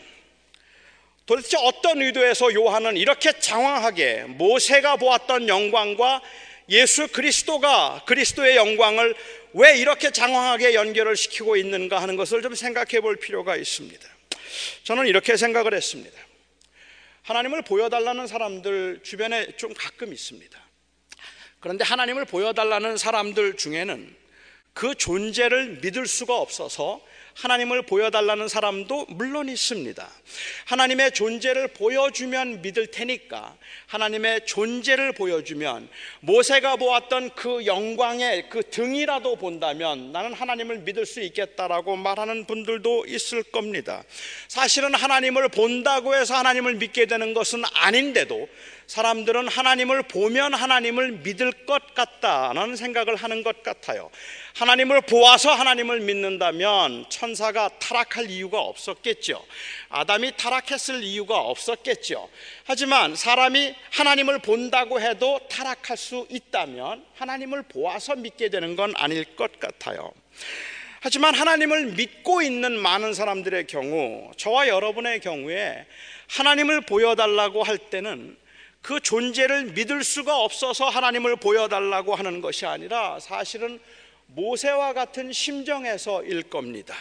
도대체 1.26 1.56
어떤 1.60 2.00
의도에서 2.00 2.54
요한은 2.54 2.96
이렇게 2.96 3.32
장황하게 3.38 4.24
모세가 4.28 4.96
보았던 4.96 5.48
영광과 5.48 6.22
예수 6.68 7.08
그리스도가 7.08 8.02
그리스도의 8.06 8.56
영광을 8.56 9.14
왜 9.54 9.78
이렇게 9.78 10.10
장황하게 10.10 10.74
연결을 10.74 11.16
시키고 11.16 11.56
있는가 11.56 12.02
하는 12.02 12.16
것을 12.16 12.42
좀 12.42 12.54
생각해 12.54 13.00
볼 13.00 13.16
필요가 13.16 13.56
있습니다. 13.56 14.06
저는 14.84 15.06
이렇게 15.06 15.36
생각을 15.36 15.74
했습니다. 15.74 16.18
하나님을 17.22 17.62
보여달라는 17.62 18.26
사람들 18.26 19.00
주변에 19.02 19.56
좀 19.56 19.72
가끔 19.74 20.12
있습니다. 20.12 20.58
그런데 21.60 21.84
하나님을 21.84 22.24
보여달라는 22.24 22.96
사람들 22.96 23.56
중에는 23.56 24.16
그 24.72 24.94
존재를 24.94 25.80
믿을 25.82 26.06
수가 26.06 26.36
없어서 26.36 27.04
하나님을 27.38 27.82
보여달라는 27.82 28.48
사람도 28.48 29.06
물론 29.10 29.48
있습니다. 29.48 30.08
하나님의 30.64 31.12
존재를 31.12 31.68
보여주면 31.68 32.62
믿을 32.62 32.88
테니까 32.88 33.56
하나님의 33.86 34.44
존재를 34.44 35.12
보여주면 35.12 35.88
모세가 36.20 36.76
보았던 36.76 37.30
그 37.36 37.64
영광의 37.64 38.48
그 38.50 38.68
등이라도 38.68 39.36
본다면 39.36 40.10
나는 40.10 40.32
하나님을 40.32 40.80
믿을 40.80 41.06
수 41.06 41.20
있겠다라고 41.20 41.94
말하는 41.94 42.44
분들도 42.44 43.06
있을 43.06 43.44
겁니다. 43.44 44.02
사실은 44.48 44.92
하나님을 44.94 45.48
본다고 45.48 46.16
해서 46.16 46.34
하나님을 46.34 46.74
믿게 46.74 47.06
되는 47.06 47.34
것은 47.34 47.62
아닌데도 47.72 48.48
사람들은 48.88 49.48
하나님을 49.48 50.02
보면 50.04 50.54
하나님을 50.54 51.12
믿을 51.22 51.52
것 51.66 51.94
같다는 51.94 52.74
생각을 52.74 53.16
하는 53.16 53.42
것 53.42 53.62
같아요. 53.62 54.10
하나님을 54.54 55.02
보아서 55.02 55.52
하나님을 55.52 56.00
믿는다면 56.00 57.04
천사가 57.10 57.68
타락할 57.78 58.30
이유가 58.30 58.60
없었겠죠. 58.60 59.44
아담이 59.90 60.32
타락했을 60.38 61.02
이유가 61.04 61.38
없었겠죠. 61.38 62.30
하지만 62.64 63.14
사람이 63.14 63.74
하나님을 63.90 64.38
본다고 64.38 65.02
해도 65.02 65.38
타락할 65.50 65.98
수 65.98 66.26
있다면 66.30 67.04
하나님을 67.14 67.64
보아서 67.64 68.16
믿게 68.16 68.48
되는 68.48 68.74
건 68.74 68.94
아닐 68.96 69.36
것 69.36 69.60
같아요. 69.60 70.10
하지만 71.00 71.34
하나님을 71.34 71.92
믿고 71.92 72.40
있는 72.40 72.78
많은 72.78 73.12
사람들의 73.12 73.66
경우, 73.66 74.30
저와 74.38 74.66
여러분의 74.68 75.20
경우에 75.20 75.84
하나님을 76.28 76.80
보여달라고 76.80 77.62
할 77.62 77.76
때는 77.76 78.47
그 78.82 79.00
존재를 79.00 79.72
믿을 79.72 80.04
수가 80.04 80.38
없어서 80.38 80.88
하나님을 80.88 81.36
보여달라고 81.36 82.14
하는 82.14 82.40
것이 82.40 82.66
아니라 82.66 83.18
사실은 83.20 83.80
모세와 84.26 84.92
같은 84.92 85.32
심정에서일 85.32 86.44
겁니다. 86.44 86.94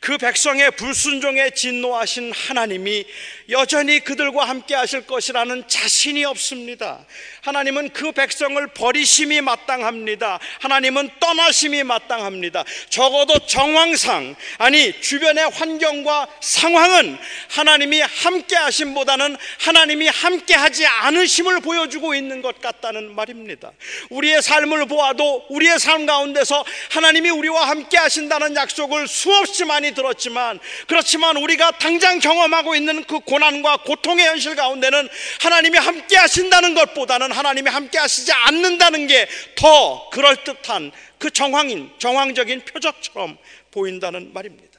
그 0.00 0.16
백성의 0.16 0.70
불순종에 0.72 1.50
진노하신 1.50 2.32
하나님이 2.32 3.04
여전히 3.50 3.98
그들과 4.00 4.44
함께 4.44 4.74
하실 4.74 5.06
것이라는 5.06 5.66
자신이 5.66 6.24
없습니다. 6.24 7.04
하나님은 7.42 7.90
그 7.90 8.12
백성을 8.12 8.64
버리심이 8.68 9.40
마땅합니다. 9.40 10.38
하나님은 10.60 11.10
떠나심이 11.18 11.82
마땅합니다. 11.82 12.64
적어도 12.90 13.38
정황상, 13.46 14.36
아니, 14.58 14.98
주변의 15.00 15.50
환경과 15.50 16.28
상황은 16.40 17.18
하나님이 17.50 18.00
함께 18.00 18.54
하심보다는 18.54 19.36
하나님이 19.60 20.08
함께 20.08 20.54
하지 20.54 20.86
않으심을 20.86 21.60
보여주고 21.60 22.14
있는 22.14 22.40
것 22.42 22.60
같다는 22.60 23.14
말입니다. 23.14 23.72
우리의 24.10 24.42
삶을 24.42 24.86
보아도 24.86 25.44
우리의 25.48 25.78
삶 25.78 26.06
가운데서 26.06 26.64
하나님이 26.90 27.30
우리와 27.30 27.68
함께 27.68 27.98
하신다는 27.98 28.54
약속을 28.54 29.08
수없이 29.08 29.64
많이 29.64 29.87
많이 29.88 29.94
들었지만 29.94 30.58
그렇지만 30.86 31.36
우리가 31.36 31.72
당장 31.72 32.18
경험하고 32.18 32.74
있는 32.74 33.04
그 33.04 33.20
고난과 33.20 33.78
고통의 33.78 34.26
현실 34.26 34.54
가운데는 34.54 35.08
하나님이 35.40 35.78
함께 35.78 36.16
하신다는 36.16 36.74
것보다는 36.74 37.32
하나님이 37.32 37.70
함께 37.70 37.98
하시지 37.98 38.32
않는다는 38.32 39.06
게 39.06 39.28
더 39.54 40.08
그럴듯한 40.10 40.92
그 41.18 41.30
정황인 41.30 41.90
정황적인 41.98 42.64
표적처럼 42.64 43.38
보인다는 43.70 44.32
말입니다. 44.32 44.78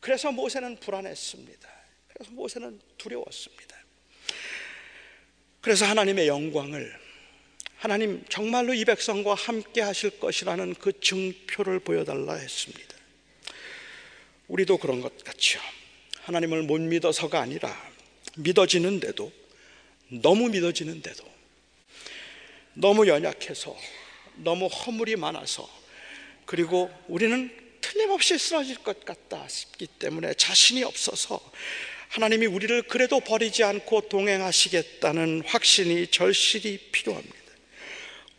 그래서 0.00 0.30
모세는 0.30 0.78
불안했습니다. 0.80 1.68
그래서 2.12 2.30
모세는 2.32 2.80
두려웠습니다. 2.98 3.76
그래서 5.60 5.86
하나님의 5.86 6.28
영광을 6.28 6.94
하나님 7.76 8.24
정말로 8.28 8.72
이 8.72 8.84
백성과 8.84 9.34
함께 9.34 9.80
하실 9.80 10.18
것이라는 10.20 10.74
그 10.74 10.98
증표를 11.00 11.80
보여달라 11.80 12.34
했습니다. 12.34 12.93
우리도 14.48 14.78
그런 14.78 15.00
것 15.00 15.22
같죠. 15.24 15.60
하나님을 16.22 16.62
못 16.62 16.80
믿어서가 16.80 17.40
아니라 17.40 17.74
믿어지는데도 18.36 19.32
너무 20.08 20.48
믿어지는데도 20.48 21.24
너무 22.74 23.06
연약해서 23.06 23.76
너무 24.36 24.66
허물이 24.66 25.16
많아서 25.16 25.68
그리고 26.44 26.90
우리는 27.08 27.50
틀림없이 27.80 28.38
쓰러질 28.38 28.78
것 28.78 29.04
같다 29.04 29.46
싶기 29.48 29.86
때문에 29.86 30.34
자신이 30.34 30.82
없어서 30.82 31.40
하나님이 32.08 32.46
우리를 32.46 32.82
그래도 32.82 33.20
버리지 33.20 33.64
않고 33.64 34.08
동행하시겠다는 34.08 35.42
확신이 35.46 36.06
절실히 36.08 36.78
필요합니다. 36.92 37.34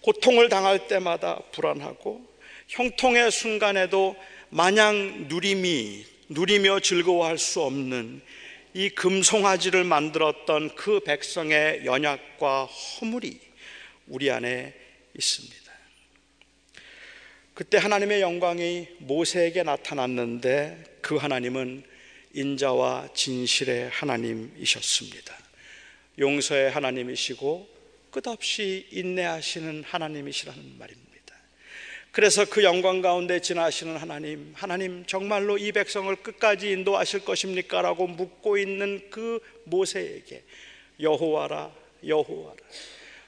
고통을 0.02 0.50
당할 0.50 0.88
때마다 0.88 1.40
불안하고 1.52 2.26
형통의 2.68 3.32
순간에도 3.32 4.16
마냥 4.56 5.26
누림이 5.28 6.06
누리며 6.30 6.80
즐거워할 6.80 7.38
수 7.38 7.62
없는 7.62 8.22
이 8.74 8.88
금송아지를 8.88 9.84
만들었던 9.84 10.76
그 10.76 11.02
백성의 11.02 11.86
연약과 11.86 12.64
허물이 12.64 13.38
우리 14.08 14.32
안에 14.32 14.74
있습니다. 15.14 15.72
그때 17.54 17.78
하나님의 17.78 18.22
영광이 18.22 18.88
모세에게 19.00 19.64
나타났는데 19.64 21.00
그 21.02 21.18
하나님은 21.18 21.84
인자와 22.34 23.10
진실의 23.14 23.90
하나님이셨습니다. 23.90 25.38
용서의 26.18 26.72
하나님이시고 26.72 27.68
끝없이 28.10 28.88
인내하시는 28.90 29.84
하나님이시라는 29.84 30.78
말입니다. 30.80 31.05
그래서 32.16 32.46
그 32.46 32.64
영광 32.64 33.02
가운데 33.02 33.42
지나시는 33.42 33.98
하나님, 33.98 34.54
하나님 34.56 35.06
정말로 35.06 35.58
이 35.58 35.74
백성을 35.74 36.16
끝까지 36.16 36.72
인도하실 36.72 37.26
것입니까? 37.26 37.82
라고 37.82 38.08
묻고 38.08 38.58
있는 38.58 39.10
그 39.10 39.42
모세에게 39.66 40.42
여호와라, 41.02 41.76
여호와라. 42.08 42.56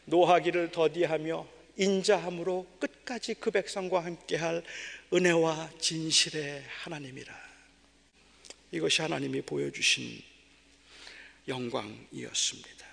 노하기를 0.05 0.71
더디하며 0.71 1.45
인자함으로 1.75 2.65
끝까지 2.79 3.33
그 3.33 3.51
백성과 3.51 4.05
함께할 4.05 4.63
은혜와 5.11 5.69
진실의 5.81 6.63
하나님이라. 6.83 7.33
이것이 8.71 9.01
하나님이 9.01 9.41
보여주신 9.41 10.21
영광이었습니다. 11.45 12.87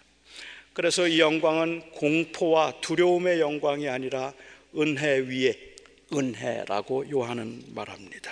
그래서 0.73 1.07
이 1.07 1.21
영광은 1.21 1.93
공포와 1.93 2.81
두려움의 2.81 3.39
영광이 3.39 3.89
아니라 3.89 4.35
은혜 4.77 5.19
위에 5.19 5.74
은혜라고 6.17 7.11
요한은 7.11 7.63
말합니다. 7.75 8.31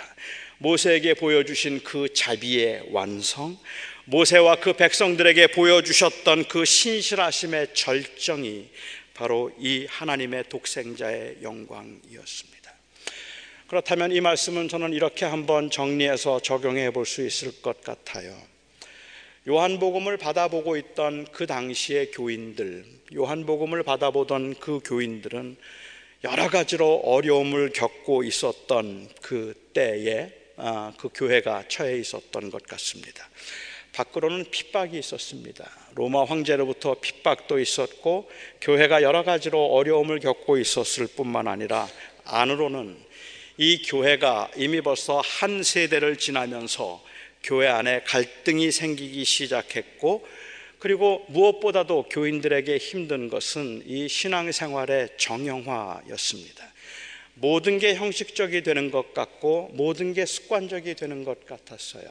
모세에게 0.57 1.13
보여주신 1.15 1.83
그 1.83 2.13
자비의 2.13 2.89
완성, 2.91 3.57
모세와 4.05 4.57
그 4.57 4.73
백성들에게 4.73 5.47
보여주셨던 5.47 6.47
그 6.47 6.65
신실하심의 6.65 7.73
절정이 7.73 8.69
바로 9.13 9.51
이 9.59 9.85
하나님의 9.89 10.45
독생자의 10.49 11.37
영광이었습니다. 11.41 12.73
그렇다면 13.67 14.11
이 14.11 14.21
말씀은 14.21 14.67
저는 14.67 14.93
이렇게 14.93 15.25
한번 15.25 15.69
정리해서 15.69 16.39
적용해 16.41 16.91
볼 16.91 17.05
수 17.05 17.25
있을 17.25 17.61
것 17.61 17.81
같아요. 17.81 18.35
요한복음을 19.47 20.17
받아보고 20.17 20.77
있던 20.77 21.27
그 21.31 21.45
당시의 21.45 22.11
교인들, 22.11 22.85
요한복음을 23.13 23.83
받아보던 23.83 24.55
그 24.59 24.79
교인들은 24.83 25.57
여러 26.23 26.49
가지로 26.49 27.01
어려움을 27.03 27.73
겪고 27.73 28.23
있었던 28.23 29.09
그 29.21 29.53
때에 29.73 30.31
아, 30.55 30.93
그 30.97 31.09
교회가 31.13 31.65
처해 31.67 31.97
있었던 31.97 32.49
것 32.49 32.63
같습니다. 32.63 33.27
밖으로는 33.91 34.45
핍박이 34.49 34.97
있었습니다. 34.97 35.69
로마 35.95 36.23
황제로부터 36.23 36.95
핍박도 37.01 37.59
있었고 37.59 38.31
교회가 38.61 39.01
여러 39.01 39.23
가지로 39.23 39.65
어려움을 39.73 40.21
겪고 40.21 40.57
있었을 40.57 41.07
뿐만 41.07 41.49
아니라 41.49 41.89
안으로는 42.23 42.97
이 43.57 43.81
교회가 43.81 44.51
이미 44.55 44.79
벌써 44.79 45.19
한 45.19 45.61
세대를 45.61 46.17
지나면서 46.17 47.03
교회 47.43 47.67
안에 47.67 48.03
갈등이 48.03 48.71
생기기 48.71 49.25
시작했고 49.25 50.25
그리고 50.83 51.23
무엇보다도 51.29 52.07
교인들에게 52.09 52.77
힘든 52.77 53.29
것은 53.29 53.83
이 53.85 54.09
신앙생활의 54.09 55.11
정형화였습니다. 55.15 56.73
모든 57.35 57.79
게 57.79 57.95
형식적이 57.95 58.63
되는 58.63 58.91
것 58.91 59.13
같고 59.13 59.69
모든 59.75 60.11
게 60.11 60.25
습관적이 60.25 60.95
되는 60.95 61.23
것 61.23 61.45
같았어요. 61.45 62.03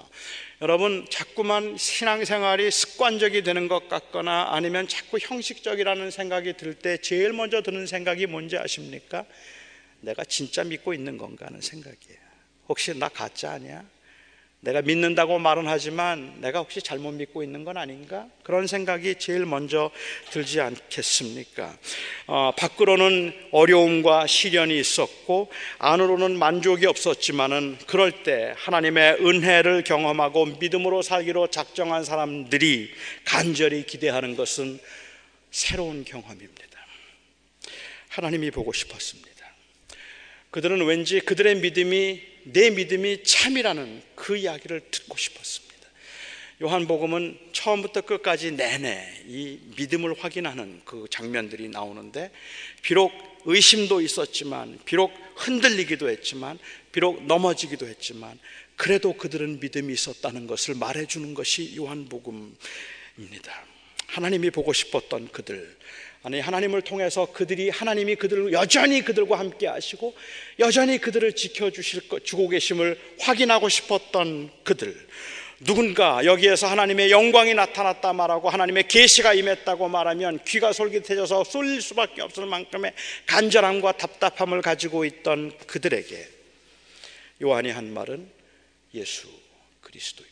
여러분 0.63 1.05
자꾸만 1.11 1.77
신앙생활이 1.77 2.71
습관적이 2.71 3.43
되는 3.43 3.69
것 3.69 3.91
같거나 3.91 4.47
아니면 4.53 4.89
자꾸 4.89 5.19
형식적이라는 5.21 6.11
생각이 6.11 6.55
들 6.55 6.75
때 6.75 6.97
제일 6.97 7.35
먼저 7.35 7.61
드는 7.61 7.87
생각이 7.87 8.25
뭔지 8.25 8.57
아십니까? 8.57 9.27
내가 10.01 10.25
진짜 10.25 10.65
믿고 10.65 10.95
있는 10.95 11.19
건가 11.19 11.45
하는 11.45 11.61
생각이에요. 11.61 12.19
혹시 12.71 12.99
나 12.99 13.11
가짜 13.11 13.51
아니야? 13.51 13.85
내가 14.63 14.81
믿는다고 14.81 15.41
말은 15.41 15.67
하지만 15.67 16.41
내가 16.41 16.61
혹시 16.61 16.81
잘못 16.81 17.11
믿고 17.15 17.43
있는 17.43 17.65
건 17.65 17.77
아닌가? 17.77 18.29
그런 18.45 18.69
생각이 18.69 19.17
제일 19.17 19.45
먼저 19.45 19.91
들지 20.31 20.61
않겠습니까? 20.61 21.77
어, 22.29 22.53
밖으로는 22.57 23.35
어려움과 23.51 24.29
시련이 24.29 24.79
있었고 24.79 25.51
안으로는 25.79 26.39
만족이 26.39 26.87
없었지만은 26.87 27.77
그럴 27.89 28.23
때 28.23 28.55
하나님의 28.57 29.15
은혜를 29.15 29.83
경험하고 29.83 30.47
믿음으로 30.47 31.03
살기로 31.03 31.49
작정한 31.49 32.05
사람들이 32.05 32.93
간절히 33.25 33.85
기대하는 33.85 34.37
것은 34.37 34.79
새로운 35.51 36.05
경험입니다. 36.05 36.63
하나님이 38.11 38.53
보고 38.53 38.73
싶었습니다. 38.73 39.33
그들은 40.53 40.85
왠지 40.85 41.19
그들의 41.19 41.57
믿음이 41.57 42.32
내 42.45 42.71
믿음이 42.71 43.25
참이라는 43.25 44.03
그 44.15 44.37
이야기를 44.37 44.83
듣고 44.91 45.17
싶었습니다. 45.17 45.73
요한복음은 46.63 47.39
처음부터 47.53 48.03
끝까지 48.03 48.53
내내 48.53 49.25
이 49.27 49.59
믿음을 49.77 50.15
확인하는 50.19 50.81
그 50.85 51.07
장면들이 51.11 51.69
나오는데 51.69 52.31
비록 52.83 53.13
의심도 53.45 54.01
있었지만 54.01 54.79
비록 54.85 55.13
흔들리기도 55.37 56.09
했지만 56.09 56.59
비록 56.93 57.25
넘어지기도 57.25 57.89
했지만 57.89 58.39
그래도 58.77 59.13
그들은 59.17 59.59
믿음이 59.61 59.93
있었다는 59.93 60.47
것을 60.47 60.75
말해주는 60.77 61.35
것이 61.35 61.77
요한복음입니다. 61.77 62.57
하나님이 64.07 64.51
보고 64.51 64.73
싶었던 64.73 65.33
그들 65.33 65.77
아니 66.25 66.39
하나님을 66.39 66.83
통해서 66.83 67.27
그들이 67.33 67.69
하나님이 67.69 68.15
그들을 68.15 68.53
여전히 68.53 69.03
그들과 69.03 69.39
함께 69.39 69.67
하시고 69.67 70.15
여전히 70.61 70.99
그들을 70.99 71.35
지켜 71.35 71.71
주실 71.71 72.09
것 72.09 72.25
주고 72.25 72.49
계심을 72.49 72.99
확인하고 73.19 73.69
싶었던 73.69 74.51
그들 74.63 74.95
누군가 75.65 76.25
여기에서 76.25 76.67
하나님의 76.67 77.11
영광이 77.11 77.55
나타났다 77.55 78.13
말하고 78.13 78.51
하나님의 78.51 78.89
계시가 78.89 79.35
임했다고 79.35 79.89
말하면 79.89 80.41
귀가 80.45 80.73
솔깃해져서 80.73 81.45
쏠릴 81.45 81.81
수밖에 81.81 82.23
없을 82.23 82.47
만큼의 82.47 82.93
간절함과 83.27 83.93
답답함을 83.93 84.63
가지고 84.63 85.05
있던 85.05 85.57
그들에게 85.67 86.29
요한이 87.43 87.71
한 87.71 87.93
말은 87.93 88.29
예수 88.95 89.29
그리스도입니다. 89.81 90.32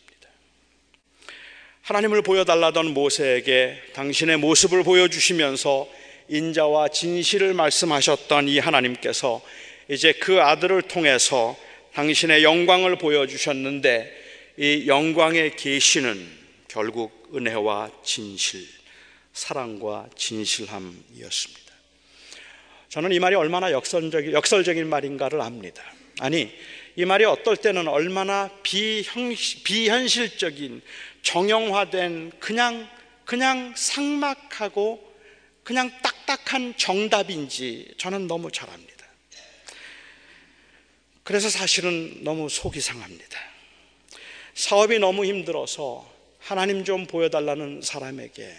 하나님을 1.90 2.22
보여달라던 2.22 2.94
모세에게 2.94 3.76
당신의 3.94 4.36
모습을 4.36 4.84
보여주시면서 4.84 5.88
인자와 6.28 6.86
진실을 6.86 7.52
말씀하셨던 7.52 8.46
이 8.46 8.60
하나님께서 8.60 9.42
이제 9.88 10.12
그 10.12 10.40
아들을 10.40 10.82
통해서 10.82 11.56
당신의 11.94 12.44
영광을 12.44 12.94
보여주셨는데 12.94 14.08
이 14.58 14.84
영광의 14.86 15.56
계시는 15.56 16.28
결국 16.68 17.28
은혜와 17.34 17.90
진실, 18.04 18.64
사랑과 19.32 20.08
진실함이었습니다. 20.14 21.72
저는 22.88 23.10
이 23.10 23.18
말이 23.18 23.34
얼마나 23.34 23.72
역설적인, 23.72 24.32
역설적인 24.32 24.88
말인가를 24.88 25.40
압니다. 25.40 25.82
아니, 26.20 26.52
이 27.00 27.06
말이 27.06 27.24
어떨 27.24 27.56
때는 27.56 27.88
얼마나 27.88 28.50
비형, 28.62 29.34
비현실적인 29.64 30.82
정형화된 31.22 32.32
그냥 32.38 32.86
그냥 33.24 33.72
상막하고 33.74 35.02
그냥 35.62 35.90
딱딱한 36.02 36.76
정답인지 36.76 37.94
저는 37.96 38.26
너무 38.26 38.52
잘 38.52 38.68
압니다. 38.68 39.06
그래서 41.22 41.48
사실은 41.48 42.22
너무 42.22 42.50
속이 42.50 42.82
상합니다. 42.82 43.40
사업이 44.52 44.98
너무 44.98 45.24
힘들어서 45.24 46.06
하나님 46.38 46.84
좀 46.84 47.06
보여달라는 47.06 47.80
사람에게 47.80 48.54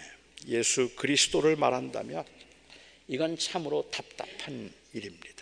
예수 0.48 0.96
그리스도를 0.96 1.54
말한다면 1.54 2.24
이건 3.06 3.38
참으로 3.38 3.88
답답한 3.92 4.72
일입니다. 4.94 5.41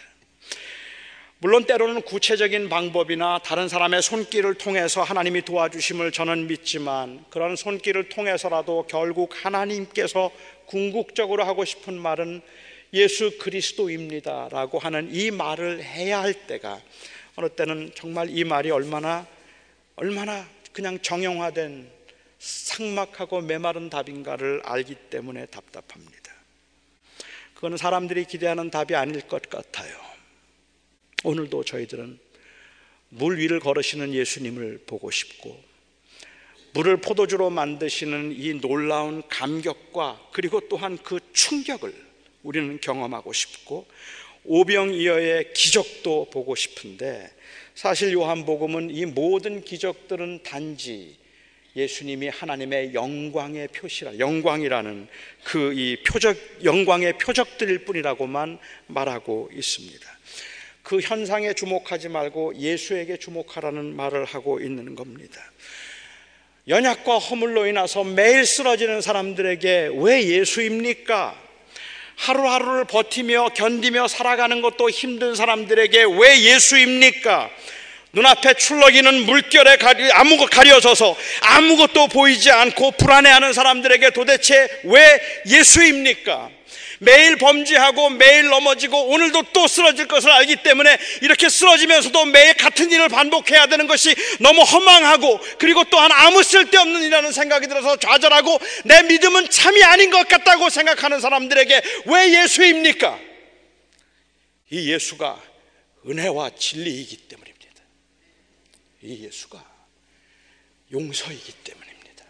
물론 1.42 1.64
때로는 1.64 2.02
구체적인 2.02 2.68
방법이나 2.68 3.38
다른 3.38 3.66
사람의 3.66 4.02
손길을 4.02 4.56
통해서 4.56 5.02
하나님이 5.02 5.40
도와주심을 5.40 6.12
저는 6.12 6.48
믿지만 6.48 7.24
그런 7.30 7.56
손길을 7.56 8.10
통해서라도 8.10 8.86
결국 8.86 9.30
하나님께서 9.42 10.30
궁극적으로 10.66 11.44
하고 11.44 11.64
싶은 11.64 11.98
말은 11.98 12.42
예수 12.92 13.38
그리스도입니다 13.38 14.50
라고 14.50 14.78
하는 14.78 15.08
이 15.14 15.30
말을 15.30 15.82
해야 15.82 16.20
할 16.20 16.34
때가 16.34 16.78
어느 17.36 17.48
때는 17.48 17.92
정말 17.94 18.28
이 18.28 18.44
말이 18.44 18.70
얼마나 18.70 19.26
얼마나 19.96 20.46
그냥 20.74 20.98
정형화된 21.00 21.90
상막하고 22.38 23.40
메마른 23.40 23.88
답인가를 23.88 24.60
알기 24.62 24.94
때문에 25.08 25.46
답답합니다. 25.46 26.34
그거는 27.54 27.78
사람들이 27.78 28.26
기대하는 28.26 28.70
답이 28.70 28.94
아닐 28.94 29.22
것 29.22 29.48
같아요. 29.48 30.09
오늘도 31.24 31.64
저희들은 31.64 32.18
물 33.10 33.38
위를 33.38 33.60
걸으시는 33.60 34.14
예수님을 34.14 34.82
보고 34.86 35.10
싶고 35.10 35.60
물을 36.72 36.98
포도주로 36.98 37.50
만드시는 37.50 38.32
이 38.36 38.54
놀라운 38.60 39.22
감격과 39.28 40.28
그리고 40.32 40.60
또한 40.68 40.96
그 41.02 41.18
충격을 41.32 41.92
우리는 42.42 42.80
경험하고 42.80 43.32
싶고 43.32 43.86
오병이어의 44.44 45.52
기적도 45.52 46.30
보고 46.30 46.54
싶은데 46.54 47.28
사실 47.74 48.12
요한복음은 48.12 48.90
이 48.90 49.04
모든 49.06 49.62
기적들은 49.62 50.42
단지 50.42 51.16
예수님이 51.76 52.28
하나님의 52.28 52.94
영광의 52.94 53.68
표시라 53.68 54.18
영광이라는 54.18 55.08
그 55.44 55.72
이 55.72 55.96
표적 56.04 56.36
영광의 56.64 57.18
표적들일 57.18 57.84
뿐이라고만 57.84 58.58
말하고 58.86 59.50
있습니다. 59.52 60.18
그 60.90 60.98
현상에 60.98 61.52
주목하지 61.52 62.08
말고 62.08 62.56
예수에게 62.56 63.16
주목하라는 63.16 63.94
말을 63.94 64.24
하고 64.24 64.58
있는 64.58 64.96
겁니다. 64.96 65.40
연약과 66.66 67.16
허물로 67.16 67.68
인해서 67.68 68.02
매일 68.02 68.44
쓰러지는 68.44 69.00
사람들에게 69.00 69.92
왜 69.94 70.26
예수입니까? 70.26 71.40
하루하루를 72.16 72.86
버티며 72.86 73.50
견디며 73.50 74.08
살아가는 74.08 74.60
것도 74.62 74.90
힘든 74.90 75.36
사람들에게 75.36 76.06
왜 76.18 76.40
예수입니까? 76.40 77.50
눈앞에 78.12 78.54
출렁이는 78.54 79.26
물결에 79.26 79.76
가리, 79.76 80.10
아무것 80.10 80.50
가려져서 80.50 81.16
아무것도 81.42 82.08
보이지 82.08 82.50
않고 82.50 82.90
불안해하는 82.98 83.52
사람들에게 83.52 84.10
도대체 84.10 84.68
왜 84.82 85.20
예수입니까? 85.46 86.50
매일 87.02 87.36
범죄하고 87.36 88.10
매일 88.10 88.48
넘어지고 88.48 89.08
오늘도 89.08 89.44
또 89.54 89.66
쓰러질 89.66 90.06
것을 90.06 90.30
알기 90.30 90.56
때문에 90.62 90.98
이렇게 91.22 91.48
쓰러지면서도 91.48 92.26
매일 92.26 92.54
같은 92.54 92.90
일을 92.90 93.08
반복해야 93.08 93.66
되는 93.68 93.86
것이 93.86 94.14
너무 94.38 94.60
허망하고 94.60 95.40
그리고 95.58 95.82
또한 95.84 96.12
아무 96.12 96.42
쓸데없는 96.42 97.00
일이라는 97.00 97.32
생각이 97.32 97.68
들어서 97.68 97.96
좌절하고 97.96 98.58
내 98.84 99.02
믿음은 99.04 99.48
참이 99.48 99.82
아닌 99.82 100.10
것 100.10 100.28
같다고 100.28 100.68
생각하는 100.68 101.20
사람들에게 101.20 101.82
왜 102.04 102.42
예수입니까? 102.42 103.18
이 104.68 104.92
예수가 104.92 105.42
은혜와 106.06 106.50
진리이기 106.50 107.16
때문입니다. 107.16 107.82
이 109.02 109.24
예수가 109.24 109.64
용서이기 110.92 111.52
때문입니다. 111.64 112.24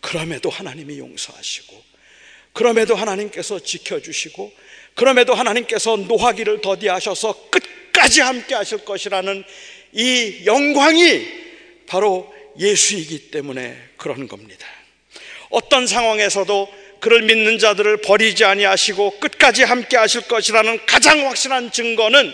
그럼에도 0.00 0.48
하나님이 0.48 0.98
용서하시고 0.98 1.91
그럼에도 2.52 2.94
하나님께서 2.94 3.58
지켜주시고 3.58 4.52
그럼에도 4.94 5.34
하나님께서 5.34 5.96
노하기를 5.96 6.60
더디하셔서 6.60 7.50
끝까지 7.50 8.20
함께 8.20 8.54
하실 8.54 8.84
것이라는 8.84 9.44
이 9.92 10.42
영광이 10.44 11.26
바로 11.86 12.32
예수이기 12.58 13.30
때문에 13.30 13.76
그런 13.96 14.28
겁니다. 14.28 14.66
어떤 15.50 15.86
상황에서도 15.86 16.68
그를 17.00 17.22
믿는 17.22 17.58
자들을 17.58 17.98
버리지 17.98 18.44
아니하시고 18.44 19.18
끝까지 19.18 19.64
함께 19.64 19.96
하실 19.96 20.22
것이라는 20.22 20.86
가장 20.86 21.26
확실한 21.26 21.72
증거는 21.72 22.32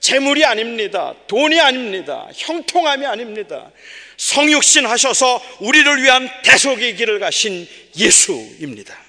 재물이 0.00 0.44
아닙니다. 0.44 1.14
돈이 1.26 1.60
아닙니다. 1.60 2.28
형통함이 2.34 3.04
아닙니다. 3.04 3.70
성육신 4.16 4.86
하셔서 4.86 5.42
우리를 5.60 6.02
위한 6.02 6.30
대속의 6.44 6.96
길을 6.96 7.18
가신 7.18 7.66
예수입니다. 7.96 9.07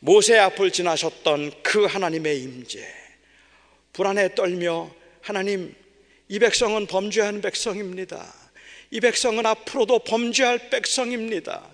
모세 0.00 0.36
앞을 0.36 0.70
지나셨던 0.70 1.62
그 1.62 1.84
하나님의 1.84 2.42
임재 2.42 2.86
불안에 3.92 4.34
떨며 4.34 4.90
하나님 5.22 5.74
이 6.28 6.38
백성은 6.38 6.86
범죄한 6.86 7.40
백성입니다. 7.40 8.32
이 8.90 9.00
백성은 9.00 9.46
앞으로도 9.46 10.00
범죄할 10.00 10.70
백성입니다. 10.70 11.68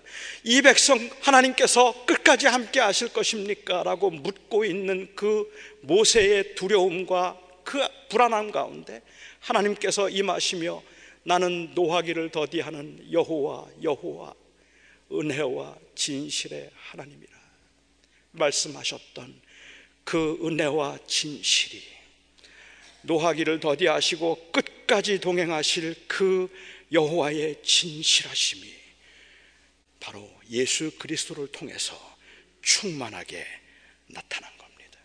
이 0.44 0.62
백성 0.62 1.11
하나님께서 1.20 2.04
끝까지 2.06 2.46
함께 2.46 2.80
하실 2.80 3.12
것입니까? 3.12 3.82
라고 3.82 4.11
묻고 4.11 4.64
있는 4.64 5.08
그 5.14 5.50
모세의 5.80 6.54
두려움과 6.54 7.38
그 7.64 7.80
불안함 8.08 8.50
가운데 8.50 9.02
하나님께서 9.40 10.08
임하시며 10.08 10.82
나는 11.24 11.72
노하기를 11.74 12.30
더디하는 12.30 13.12
여호와 13.12 13.66
여호와 13.82 14.35
은혜와 15.12 15.76
진실의 15.94 16.70
하나님이라 16.74 17.31
말씀하셨던 18.32 19.40
그 20.04 20.38
은혜와 20.44 20.98
진실이 21.06 21.82
노하기를 23.02 23.60
더디하시고 23.60 24.50
끝까지 24.52 25.20
동행하실 25.20 26.04
그 26.06 26.48
여호와의 26.92 27.62
진실하심이 27.62 28.72
바로 30.00 30.28
예수 30.50 30.90
그리스도를 30.98 31.48
통해서 31.48 31.96
충만하게 32.62 33.46
나타난 34.08 34.56
겁니다. 34.58 34.98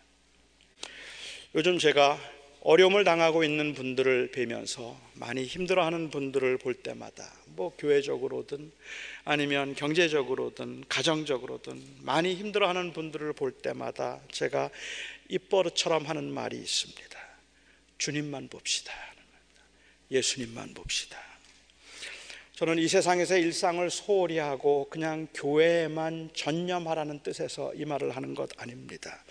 요즘 1.54 1.78
제가 1.78 2.37
어려움을 2.68 3.02
당하고 3.02 3.44
있는 3.44 3.72
분들을 3.72 4.30
뵈면서 4.30 4.94
많이 5.14 5.42
힘들어하는 5.46 6.10
분들을 6.10 6.58
볼 6.58 6.74
때마다 6.74 7.32
뭐 7.46 7.74
교회적으로든 7.78 8.70
아니면 9.24 9.74
경제적으로든 9.74 10.84
가정적으로든 10.86 11.82
많이 12.02 12.34
힘들어하는 12.34 12.92
분들을 12.92 13.32
볼 13.32 13.52
때마다 13.52 14.20
제가 14.30 14.68
입버릇처럼 15.30 16.04
하는 16.04 16.30
말이 16.30 16.58
있습니다. 16.58 17.18
주님만 17.96 18.48
봅시다. 18.48 18.92
예수님만 20.10 20.74
봅시다. 20.74 21.18
저는 22.56 22.78
이 22.78 22.86
세상에서 22.86 23.38
일상을 23.38 23.88
소홀히 23.88 24.36
하고 24.36 24.88
그냥 24.90 25.26
교회에만 25.32 26.32
전념하라는 26.34 27.22
뜻에서 27.22 27.72
이 27.76 27.86
말을 27.86 28.14
하는 28.14 28.34
것 28.34 28.50
아닙니다. 28.60 29.24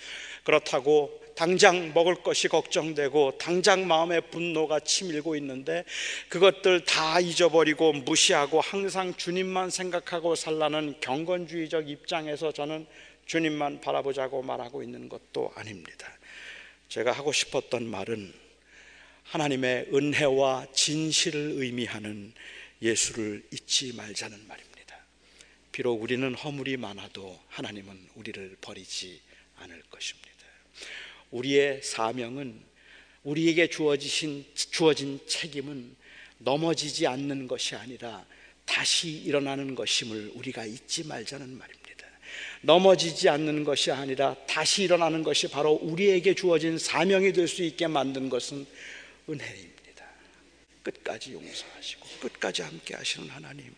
그렇다고 0.44 1.27
당장 1.38 1.94
먹을 1.94 2.16
것이 2.16 2.48
걱정되고 2.48 3.38
당장 3.38 3.88
마음에 3.88 4.20
분노가 4.20 4.80
치밀고 4.80 5.36
있는데 5.36 5.86
그것들 6.30 6.84
다 6.84 7.20
잊어버리고 7.20 7.94
무시하고 7.94 8.60
항상 8.60 9.14
주님만 9.16 9.70
생각하고 9.70 10.34
살라는 10.34 10.96
경건주의적 11.00 11.90
입장에서 11.90 12.52
저는 12.52 12.88
주님만 13.28 13.82
바라보자고 13.82 14.42
말하고 14.42 14.82
있는 14.82 15.10
것도 15.10 15.52
아닙니다. 15.54 16.12
제가 16.90 17.12
하고 17.12 17.32
싶었던 17.32 17.86
말은 17.86 18.34
하나님의 19.26 19.90
은혜와 19.94 20.68
진실을 20.74 21.54
의미하는 21.58 22.34
예수를 22.82 23.44
잊지 23.52 23.94
말자는 23.94 24.48
말입니다. 24.48 24.98
비록 25.72 26.02
우리는 26.02 26.34
허물이 26.34 26.78
많아도 26.78 27.40
하나님은 27.50 28.10
우리를 28.16 28.58
버리지 28.60 29.22
않을 29.58 29.84
것입니다. 29.92 30.27
우리의 31.32 31.82
사명은 31.84 32.60
우리에게 33.24 33.68
주어지신 33.68 34.46
주어진 34.56 35.20
책임은 35.28 35.96
넘어지지 36.40 37.08
않는 37.08 37.48
것이 37.48 37.76
아니라 37.76 38.26
다시 38.66 39.10
일어나는 39.10 39.76
것임을 39.76 40.32
우리가 40.36 40.66
잊지 40.66 41.06
말자는 41.06 41.58
말입니다. 41.58 41.88
넘어지지 42.62 43.30
않는 43.30 43.64
것이 43.64 43.92
아니라 43.92 44.36
다시 44.48 44.84
일어나는 44.84 45.24
것이 45.24 45.48
바로 45.48 45.74
우리에게 45.74 46.34
주어진 46.34 46.78
사명이 46.78 47.34
될 47.34 47.48
수 47.48 47.64
있게 47.64 47.88
만든 47.88 48.30
것은 48.30 48.66
은혜입니다. 49.30 50.06
끝까지 50.84 51.34
용서하시고 51.34 52.08
끝까지 52.22 52.62
함께 52.62 52.96
하시는 52.96 53.30
하나님. 53.30 53.74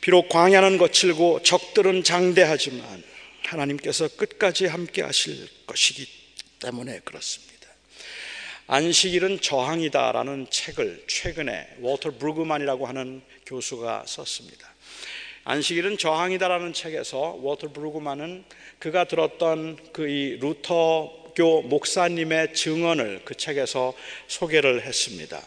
비록 0.00 0.28
광야는 0.28 0.78
거칠고 0.78 1.42
적들은 1.42 2.04
장대하지만 2.04 3.02
하나님께서 3.44 4.08
끝까지 4.08 4.66
함께 4.66 5.02
하실 5.02 5.48
것이기 5.66 6.17
때문에 6.60 7.00
그렇습니다. 7.04 7.68
안식일은 8.66 9.40
저항이다라는 9.40 10.48
책을 10.50 11.04
최근에 11.08 11.76
월터 11.80 12.18
브루그만이라고 12.18 12.86
하는 12.86 13.22
교수가 13.46 14.04
썼습니다. 14.06 14.68
안식일은 15.44 15.96
저항이다라는 15.96 16.74
책에서 16.74 17.38
월터 17.40 17.72
브루그만은 17.72 18.44
그가 18.78 19.04
들었던 19.04 19.78
그 19.92 20.08
이 20.08 20.36
루터 20.40 21.18
교 21.38 21.62
목사님의 21.62 22.52
증언을 22.52 23.20
그 23.24 23.36
책에서 23.36 23.94
소개를 24.26 24.82
했습니다. 24.82 25.40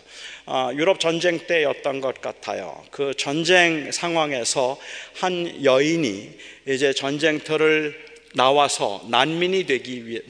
아, 0.45 0.71
유럽 0.73 1.01
전쟁 1.01 1.45
때였던 1.45 1.99
것 1.99 2.21
같아요. 2.21 2.81
그 2.91 3.13
전쟁 3.17 3.91
상황에서 3.91 4.79
한 5.15 5.65
여인이 5.65 6.31
이제 6.69 6.93
전쟁터를 6.93 8.10
나와서 8.33 9.05
난민이 9.09 9.65
되기 9.65 10.07
위해 10.07 10.21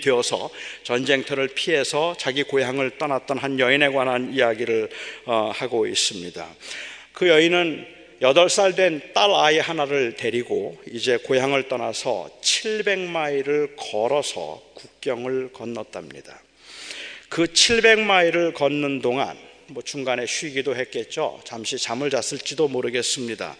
되어서 0.00 0.50
전쟁터를 0.84 1.48
피해서 1.48 2.14
자기 2.18 2.42
고향을 2.42 2.98
떠났던 2.98 3.38
한 3.38 3.58
여인에 3.58 3.88
관한 3.90 4.32
이야기를 4.34 4.88
어, 5.26 5.50
하고 5.54 5.86
있습니다. 5.86 6.46
그 7.12 7.28
여인은 7.28 7.86
8살 8.22 8.76
된 8.76 9.00
딸 9.14 9.30
아이 9.34 9.58
하나를 9.58 10.14
데리고 10.14 10.80
이제 10.92 11.16
고향을 11.16 11.68
떠나서 11.68 12.30
700마일을 12.40 13.74
걸어서 13.76 14.62
국경을 14.74 15.52
건넜답니다. 15.52 16.40
그 17.28 17.44
700마일을 17.44 18.54
걷는 18.54 19.00
동안 19.00 19.36
뭐 19.66 19.82
중간에 19.82 20.26
쉬기도 20.26 20.76
했겠죠. 20.76 21.40
잠시 21.44 21.78
잠을 21.78 22.10
잤을지도 22.10 22.68
모르겠습니다. 22.68 23.56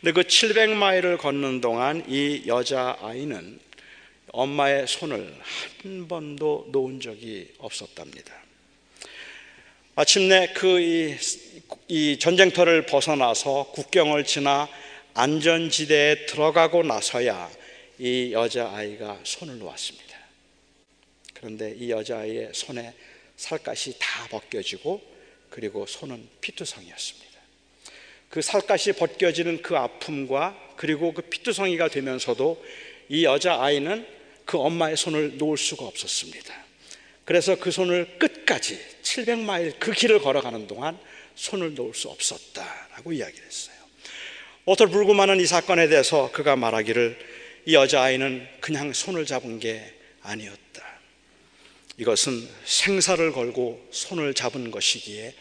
근데 0.00 0.12
그 0.12 0.22
700마일을 0.22 1.18
걷는 1.18 1.60
동안 1.60 2.04
이 2.08 2.44
여자 2.46 2.96
아이는 3.00 3.60
엄마의 4.32 4.86
손을 4.86 5.34
한 5.82 6.08
번도 6.08 6.68
놓은 6.70 7.00
적이 7.00 7.48
없었답니다. 7.58 8.32
마침내 9.94 10.52
그 10.54 10.80
이 10.80 11.16
이 11.88 12.18
전쟁터를 12.18 12.84
벗어나서 12.84 13.72
국경을 13.72 14.24
지나 14.24 14.68
안전지대에 15.14 16.26
들어가고 16.26 16.82
나서야 16.82 17.50
이 17.98 18.32
여자아이가 18.32 19.20
손을 19.24 19.58
놓았습니다. 19.58 20.18
그런데 21.32 21.74
이 21.78 21.90
여자아이의 21.90 22.50
손에 22.52 22.94
살갗이 23.36 23.94
다 23.98 24.28
벗겨지고 24.28 25.00
그리고 25.48 25.86
손은 25.86 26.28
피투성이었습니다. 26.42 27.27
그 28.28 28.42
살갗이 28.42 28.92
벗겨지는 28.92 29.62
그 29.62 29.76
아픔과 29.76 30.74
그리고 30.76 31.12
그 31.12 31.22
피투성이가 31.22 31.88
되면서도 31.88 32.64
이 33.08 33.24
여자 33.24 33.60
아이는 33.60 34.06
그 34.44 34.58
엄마의 34.58 34.96
손을 34.96 35.38
놓을 35.38 35.56
수가 35.56 35.84
없었습니다. 35.86 36.54
그래서 37.24 37.56
그 37.56 37.70
손을 37.70 38.18
끝까지 38.18 38.78
700마일 39.02 39.78
그 39.78 39.92
길을 39.92 40.20
걸어가는 40.20 40.66
동안 40.66 40.98
손을 41.34 41.74
놓을 41.74 41.94
수 41.94 42.08
없었다라고 42.08 43.12
이야기를 43.12 43.46
했어요. 43.46 43.76
오터 44.64 44.86
불구만은 44.86 45.40
이 45.40 45.46
사건에 45.46 45.88
대해서 45.88 46.30
그가 46.32 46.56
말하기를 46.56 47.18
이 47.66 47.74
여자아이는 47.74 48.46
그냥 48.60 48.92
손을 48.92 49.26
잡은 49.26 49.58
게 49.58 49.94
아니었다. 50.22 50.98
이것은 51.98 52.48
생사를 52.64 53.32
걸고 53.32 53.88
손을 53.90 54.34
잡은 54.34 54.70
것이기에 54.70 55.34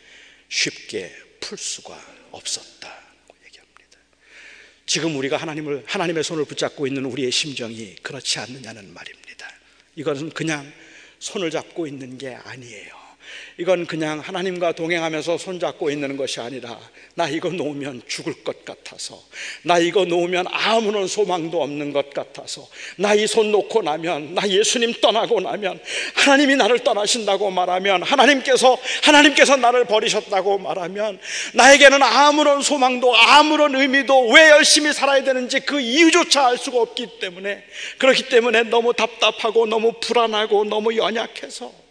쉽게 0.50 1.12
풀 1.39 1.58
수가 1.58 2.16
없었다고 2.38 3.36
얘기합니다. 3.45 4.00
지금 4.86 5.15
우리가 5.17 5.38
하나님을 5.38 5.84
하나님의 5.86 6.23
손을 6.23 6.45
붙잡고 6.45 6.88
있는 6.88 7.06
우리의 7.06 7.32
심정이 7.32 7.95
그렇지 7.95 8.39
않느냐는 8.39 8.93
말입니다. 8.93 9.47
이것은 9.95 10.30
그냥 10.32 10.71
손을 11.19 11.52
잡고 11.52 11.88
있는 11.88 12.17
게 12.17 12.36
아니에요. 12.36 12.96
이건 13.57 13.85
그냥 13.85 14.19
하나님과 14.19 14.71
동행하면서 14.73 15.37
손잡고 15.37 15.89
있는 15.91 16.17
것이 16.17 16.39
아니라 16.39 16.79
나 17.15 17.27
이거 17.27 17.49
놓으면 17.49 18.03
죽을 18.07 18.43
것 18.43 18.63
같아서 18.65 19.21
나 19.63 19.79
이거 19.79 20.05
놓으면 20.05 20.45
아무런 20.49 21.07
소망도 21.07 21.61
없는 21.61 21.93
것 21.93 22.09
같아서 22.13 22.67
나 22.97 23.15
이 23.15 23.27
손 23.27 23.51
놓고 23.51 23.81
나면 23.81 24.35
나 24.35 24.47
예수님 24.47 24.93
떠나고 25.01 25.41
나면 25.41 25.79
하나님이 26.15 26.55
나를 26.55 26.79
떠나신다고 26.79 27.51
말하면 27.51 28.03
하나님께서 28.03 28.77
하나님께서 29.03 29.57
나를 29.57 29.85
버리셨다고 29.85 30.59
말하면 30.59 31.19
나에게는 31.53 32.01
아무런 32.03 32.61
소망도 32.61 33.15
아무런 33.15 33.75
의미도 33.75 34.29
왜 34.29 34.49
열심히 34.49 34.93
살아야 34.93 35.23
되는지 35.23 35.61
그 35.61 35.79
이유조차 35.79 36.47
알 36.47 36.57
수가 36.57 36.79
없기 36.79 37.19
때문에 37.19 37.63
그렇기 37.97 38.29
때문에 38.29 38.63
너무 38.63 38.93
답답하고 38.93 39.65
너무 39.65 39.93
불안하고 39.99 40.65
너무 40.65 40.95
연약해서 40.95 41.87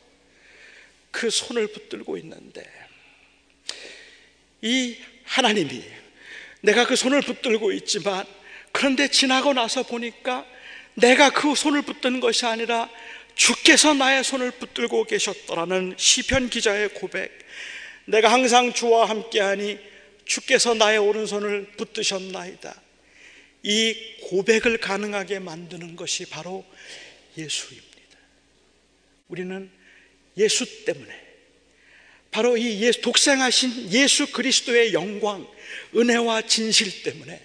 그 1.16 1.30
손을 1.30 1.68
붙들고 1.68 2.18
있는데 2.18 2.62
이 4.60 4.98
하나님이 5.24 5.82
내가 6.60 6.86
그 6.86 6.94
손을 6.94 7.22
붙들고 7.22 7.72
있지만 7.72 8.26
그런데 8.70 9.08
지나고 9.08 9.54
나서 9.54 9.82
보니까 9.82 10.46
내가 10.92 11.30
그 11.30 11.54
손을 11.54 11.80
붙드는 11.80 12.20
것이 12.20 12.44
아니라 12.44 12.90
주께서 13.34 13.94
나의 13.94 14.24
손을 14.24 14.50
붙들고 14.50 15.04
계셨더라는 15.04 15.94
시편 15.96 16.50
기자의 16.50 16.90
고백. 16.90 17.32
내가 18.04 18.30
항상 18.30 18.74
주와 18.74 19.08
함께하니 19.08 19.78
주께서 20.26 20.74
나의 20.74 20.98
오른손을 20.98 21.72
붙드셨나이다. 21.78 22.82
이 23.62 24.16
고백을 24.24 24.78
가능하게 24.78 25.38
만드는 25.38 25.96
것이 25.96 26.28
바로 26.28 26.64
예수입니다. 27.38 28.18
우리는 29.28 29.75
예수 30.36 30.84
때문에. 30.84 31.26
바로 32.30 32.56
이 32.56 32.82
예수, 32.82 33.00
독생하신 33.00 33.92
예수 33.92 34.30
그리스도의 34.32 34.92
영광, 34.92 35.46
은혜와 35.94 36.42
진실 36.42 37.02
때문에 37.02 37.40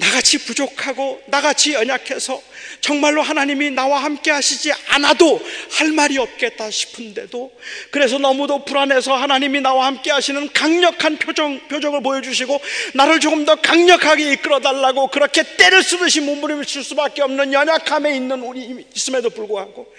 나같이 0.00 0.38
부족하고 0.38 1.22
나같이 1.26 1.74
연약해서 1.74 2.42
정말로 2.80 3.20
하나님이 3.20 3.70
나와 3.70 4.02
함께 4.02 4.30
하시지 4.30 4.72
않아도 4.88 5.40
할 5.72 5.92
말이 5.92 6.16
없겠다 6.16 6.70
싶은데도 6.70 7.52
그래서 7.90 8.18
너무도 8.18 8.64
불안해서 8.64 9.14
하나님이 9.14 9.60
나와 9.60 9.86
함께 9.86 10.10
하시는 10.10 10.50
강력한 10.52 11.18
표정, 11.18 11.60
표정을 11.68 12.02
보여주시고 12.02 12.60
나를 12.94 13.20
조금 13.20 13.44
더 13.44 13.56
강력하게 13.56 14.32
이끌어 14.32 14.60
달라고 14.60 15.08
그렇게 15.08 15.42
때를 15.56 15.82
쓰듯이 15.82 16.20
몸부림칠 16.20 16.82
수밖에 16.82 17.20
없는 17.22 17.52
연약함에 17.52 18.16
있는 18.16 18.40
우리 18.40 18.86
있음에도 18.94 19.28
불구하고 19.28 19.92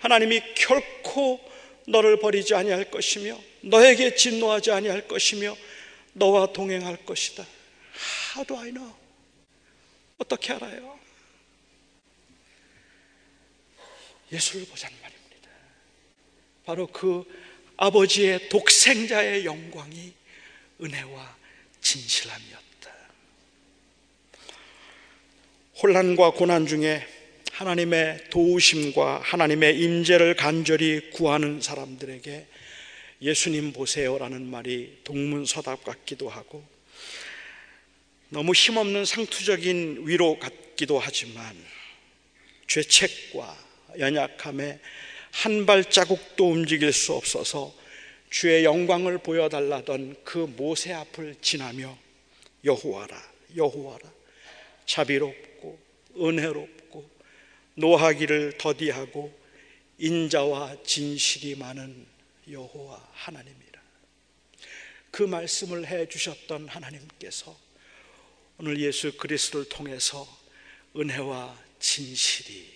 하나님이 0.00 0.40
결코 0.54 1.47
너를 1.88 2.18
버리지 2.18 2.54
아니할 2.54 2.90
것이며 2.90 3.38
너에게 3.62 4.14
진노하지 4.14 4.70
아니할 4.70 5.08
것이며 5.08 5.56
너와 6.12 6.52
동행할 6.52 7.04
것이다. 7.04 7.46
How 8.34 8.46
do 8.46 8.56
I 8.58 8.70
know? 8.70 8.94
어떻게 10.18 10.52
알아요? 10.52 10.98
예수를 14.30 14.66
보자는 14.66 14.96
말입니다. 15.00 15.50
바로 16.64 16.86
그 16.86 17.24
아버지의 17.76 18.48
독생자의 18.48 19.44
영광이 19.44 20.12
은혜와 20.82 21.36
진실함이었다. 21.80 22.92
혼란과 25.82 26.32
고난 26.32 26.66
중에 26.66 27.06
하나님의 27.58 28.30
도우심과 28.30 29.22
하나님의 29.24 29.80
임재를 29.80 30.36
간절히 30.36 31.10
구하는 31.10 31.60
사람들에게 31.60 32.46
예수님 33.20 33.72
보세요라는 33.72 34.46
말이 34.46 35.00
동문서답 35.02 35.82
같기도 35.82 36.28
하고 36.28 36.64
너무 38.28 38.52
힘없는 38.52 39.04
상투적인 39.04 40.04
위로 40.06 40.38
같기도 40.38 41.00
하지만 41.00 41.56
죄책과 42.68 43.58
연약함에 43.98 44.78
한 45.32 45.66
발자국도 45.66 46.48
움직일 46.48 46.92
수 46.92 47.14
없어서 47.14 47.74
주의 48.30 48.62
영광을 48.62 49.18
보여달라던 49.18 50.14
그 50.22 50.38
모세 50.56 50.92
앞을 50.92 51.34
지나며 51.42 51.98
여호와라 52.64 53.20
여호와라 53.56 54.12
자비롭고 54.86 55.76
은혜롭고 56.20 57.17
노하기를 57.78 58.58
더디하고 58.58 59.36
인자와 59.98 60.82
진실이 60.82 61.54
많은 61.56 62.06
여호와 62.50 63.08
하나님이라 63.12 63.80
그 65.12 65.22
말씀을 65.22 65.86
해 65.86 66.08
주셨던 66.08 66.68
하나님께서 66.68 67.56
오늘 68.58 68.80
예수 68.80 69.16
그리스도를 69.16 69.68
통해서 69.68 70.26
은혜와 70.96 71.56
진실이 71.78 72.68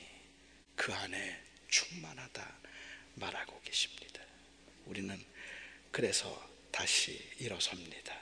그 0.76 0.92
안에 0.92 1.40
충만하다 1.68 2.52
말하고 3.14 3.60
계십니다. 3.64 4.22
우리는 4.86 5.18
그래서 5.90 6.50
다시 6.70 7.20
일어섭니다. 7.38 8.14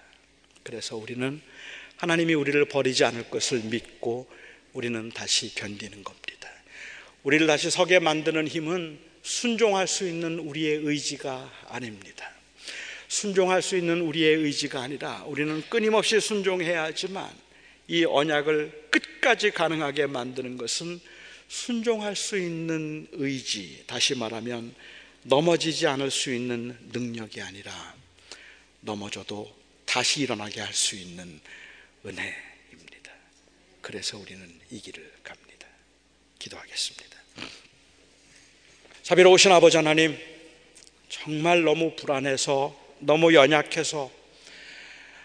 그래서 0.62 0.96
우리는 0.96 1.42
하나님이 1.96 2.34
우리를 2.34 2.64
버리지 2.66 3.04
않을 3.04 3.28
것을 3.28 3.60
믿고 3.64 4.30
우리는 4.72 5.10
다시 5.10 5.54
견디는 5.54 6.02
겁니다. 6.04 6.19
우리를 7.22 7.46
다시 7.46 7.70
서게 7.70 7.98
만드는 7.98 8.48
힘은 8.48 8.98
순종할 9.22 9.86
수 9.86 10.08
있는 10.08 10.38
우리의 10.38 10.78
의지가 10.78 11.66
아닙니다. 11.68 12.30
순종할 13.08 13.60
수 13.60 13.76
있는 13.76 14.00
우리의 14.02 14.36
의지가 14.36 14.80
아니라 14.80 15.24
우리는 15.24 15.62
끊임없이 15.68 16.20
순종해야 16.20 16.84
하지만 16.84 17.28
이 17.88 18.04
언약을 18.04 18.88
끝까지 18.90 19.50
가능하게 19.50 20.06
만드는 20.06 20.56
것은 20.56 21.00
순종할 21.48 22.14
수 22.14 22.38
있는 22.38 23.08
의지, 23.12 23.82
다시 23.86 24.14
말하면 24.14 24.72
넘어지지 25.24 25.88
않을 25.88 26.10
수 26.10 26.32
있는 26.32 26.78
능력이 26.92 27.42
아니라 27.42 27.94
넘어져도 28.80 29.52
다시 29.84 30.20
일어나게 30.20 30.60
할 30.60 30.72
수 30.72 30.94
있는 30.94 31.40
은혜입니다. 32.06 33.12
그래서 33.82 34.16
우리는 34.18 34.48
이 34.70 34.80
길을 34.80 35.12
갑니다. 35.24 35.66
기도하겠습니다. 36.38 37.09
자비로우신 39.10 39.50
아버지 39.50 39.76
하나님, 39.76 40.16
정말 41.08 41.64
너무 41.64 41.96
불안해서, 41.96 42.72
너무 43.00 43.34
연약해서 43.34 44.08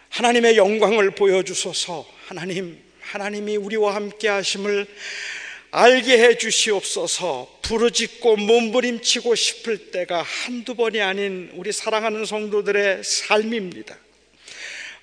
하나님의 0.10 0.58
영광을 0.58 1.12
보여주소서 1.12 2.04
하나님, 2.26 2.82
하나님이 3.00 3.58
우리와 3.58 3.94
함께 3.94 4.28
하심을 4.28 4.88
알게 5.70 6.18
해 6.18 6.36
주시옵소서 6.36 7.60
부르짖고 7.62 8.38
몸부림치고 8.38 9.36
싶을 9.36 9.92
때가 9.92 10.24
한두 10.24 10.74
번이 10.74 11.00
아닌 11.00 11.52
우리 11.54 11.72
사랑하는 11.72 12.26
성도들의 12.26 13.04
삶입니다. 13.04 13.96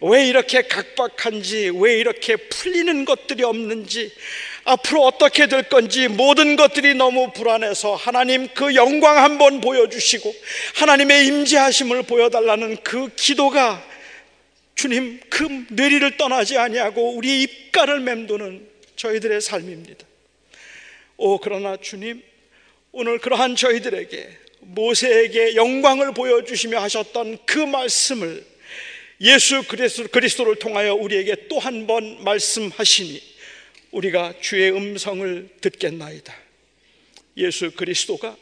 왜 0.02 0.26
이렇게 0.26 0.62
각박한지, 0.62 1.70
왜 1.74 1.98
이렇게 1.98 2.36
풀리는 2.36 3.04
것들이 3.04 3.44
없는지, 3.44 4.12
앞으로 4.64 5.04
어떻게 5.04 5.46
될 5.46 5.64
건지 5.64 6.08
모든 6.08 6.56
것들이 6.56 6.94
너무 6.94 7.32
불안해서 7.32 7.94
하나님 7.94 8.48
그 8.54 8.74
영광 8.74 9.18
한번 9.18 9.60
보여주시고 9.60 10.34
하나님의 10.76 11.26
임재하심을 11.26 12.04
보여달라는 12.04 12.78
그 12.82 13.08
기도가 13.16 13.84
주님 14.74 15.20
그 15.28 15.66
뇌리를 15.70 16.16
떠나지 16.16 16.58
아니하고 16.58 17.14
우리 17.14 17.42
입가를 17.42 18.00
맴도는 18.00 18.68
저희들의 18.96 19.40
삶입니다. 19.40 20.06
오 21.16 21.38
그러나 21.38 21.76
주님 21.76 22.22
오늘 22.92 23.18
그러한 23.18 23.56
저희들에게 23.56 24.38
모세에게 24.60 25.56
영광을 25.56 26.12
보여주시며 26.12 26.78
하셨던 26.80 27.38
그 27.46 27.58
말씀을 27.58 28.51
예수 29.22 29.62
그리스도를 30.10 30.56
통하여 30.56 30.94
우리에게 30.94 31.46
또 31.48 31.58
한 31.60 31.86
번 31.86 32.22
말씀하시니 32.24 33.22
우리가 33.92 34.34
주의 34.40 34.70
음성을 34.72 35.48
듣겠나이다. 35.60 36.34
예수 37.36 37.70
그리스도가 37.70 38.36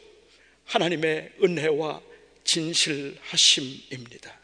하나님의 0.65 1.33
은혜와 1.43 2.01
진실하심입니다. 2.43 4.39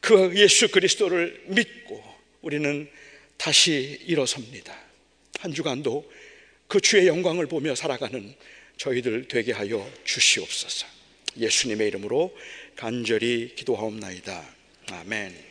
그 0.00 0.32
예수 0.36 0.68
그리스도를 0.70 1.42
믿고 1.46 2.02
우리는 2.42 2.88
다시 3.36 3.98
일어섭니다. 4.06 4.78
한 5.40 5.52
주간도 5.52 6.10
그 6.68 6.80
주의 6.80 7.06
영광을 7.06 7.46
보며 7.46 7.74
살아가는 7.74 8.34
저희들 8.76 9.26
되게 9.28 9.52
하여 9.52 9.90
주시옵소서. 10.04 10.86
예수님의 11.36 11.88
이름으로 11.88 12.36
간절히 12.76 13.54
기도하옵나이다. 13.56 14.57
아멘. 14.92 15.47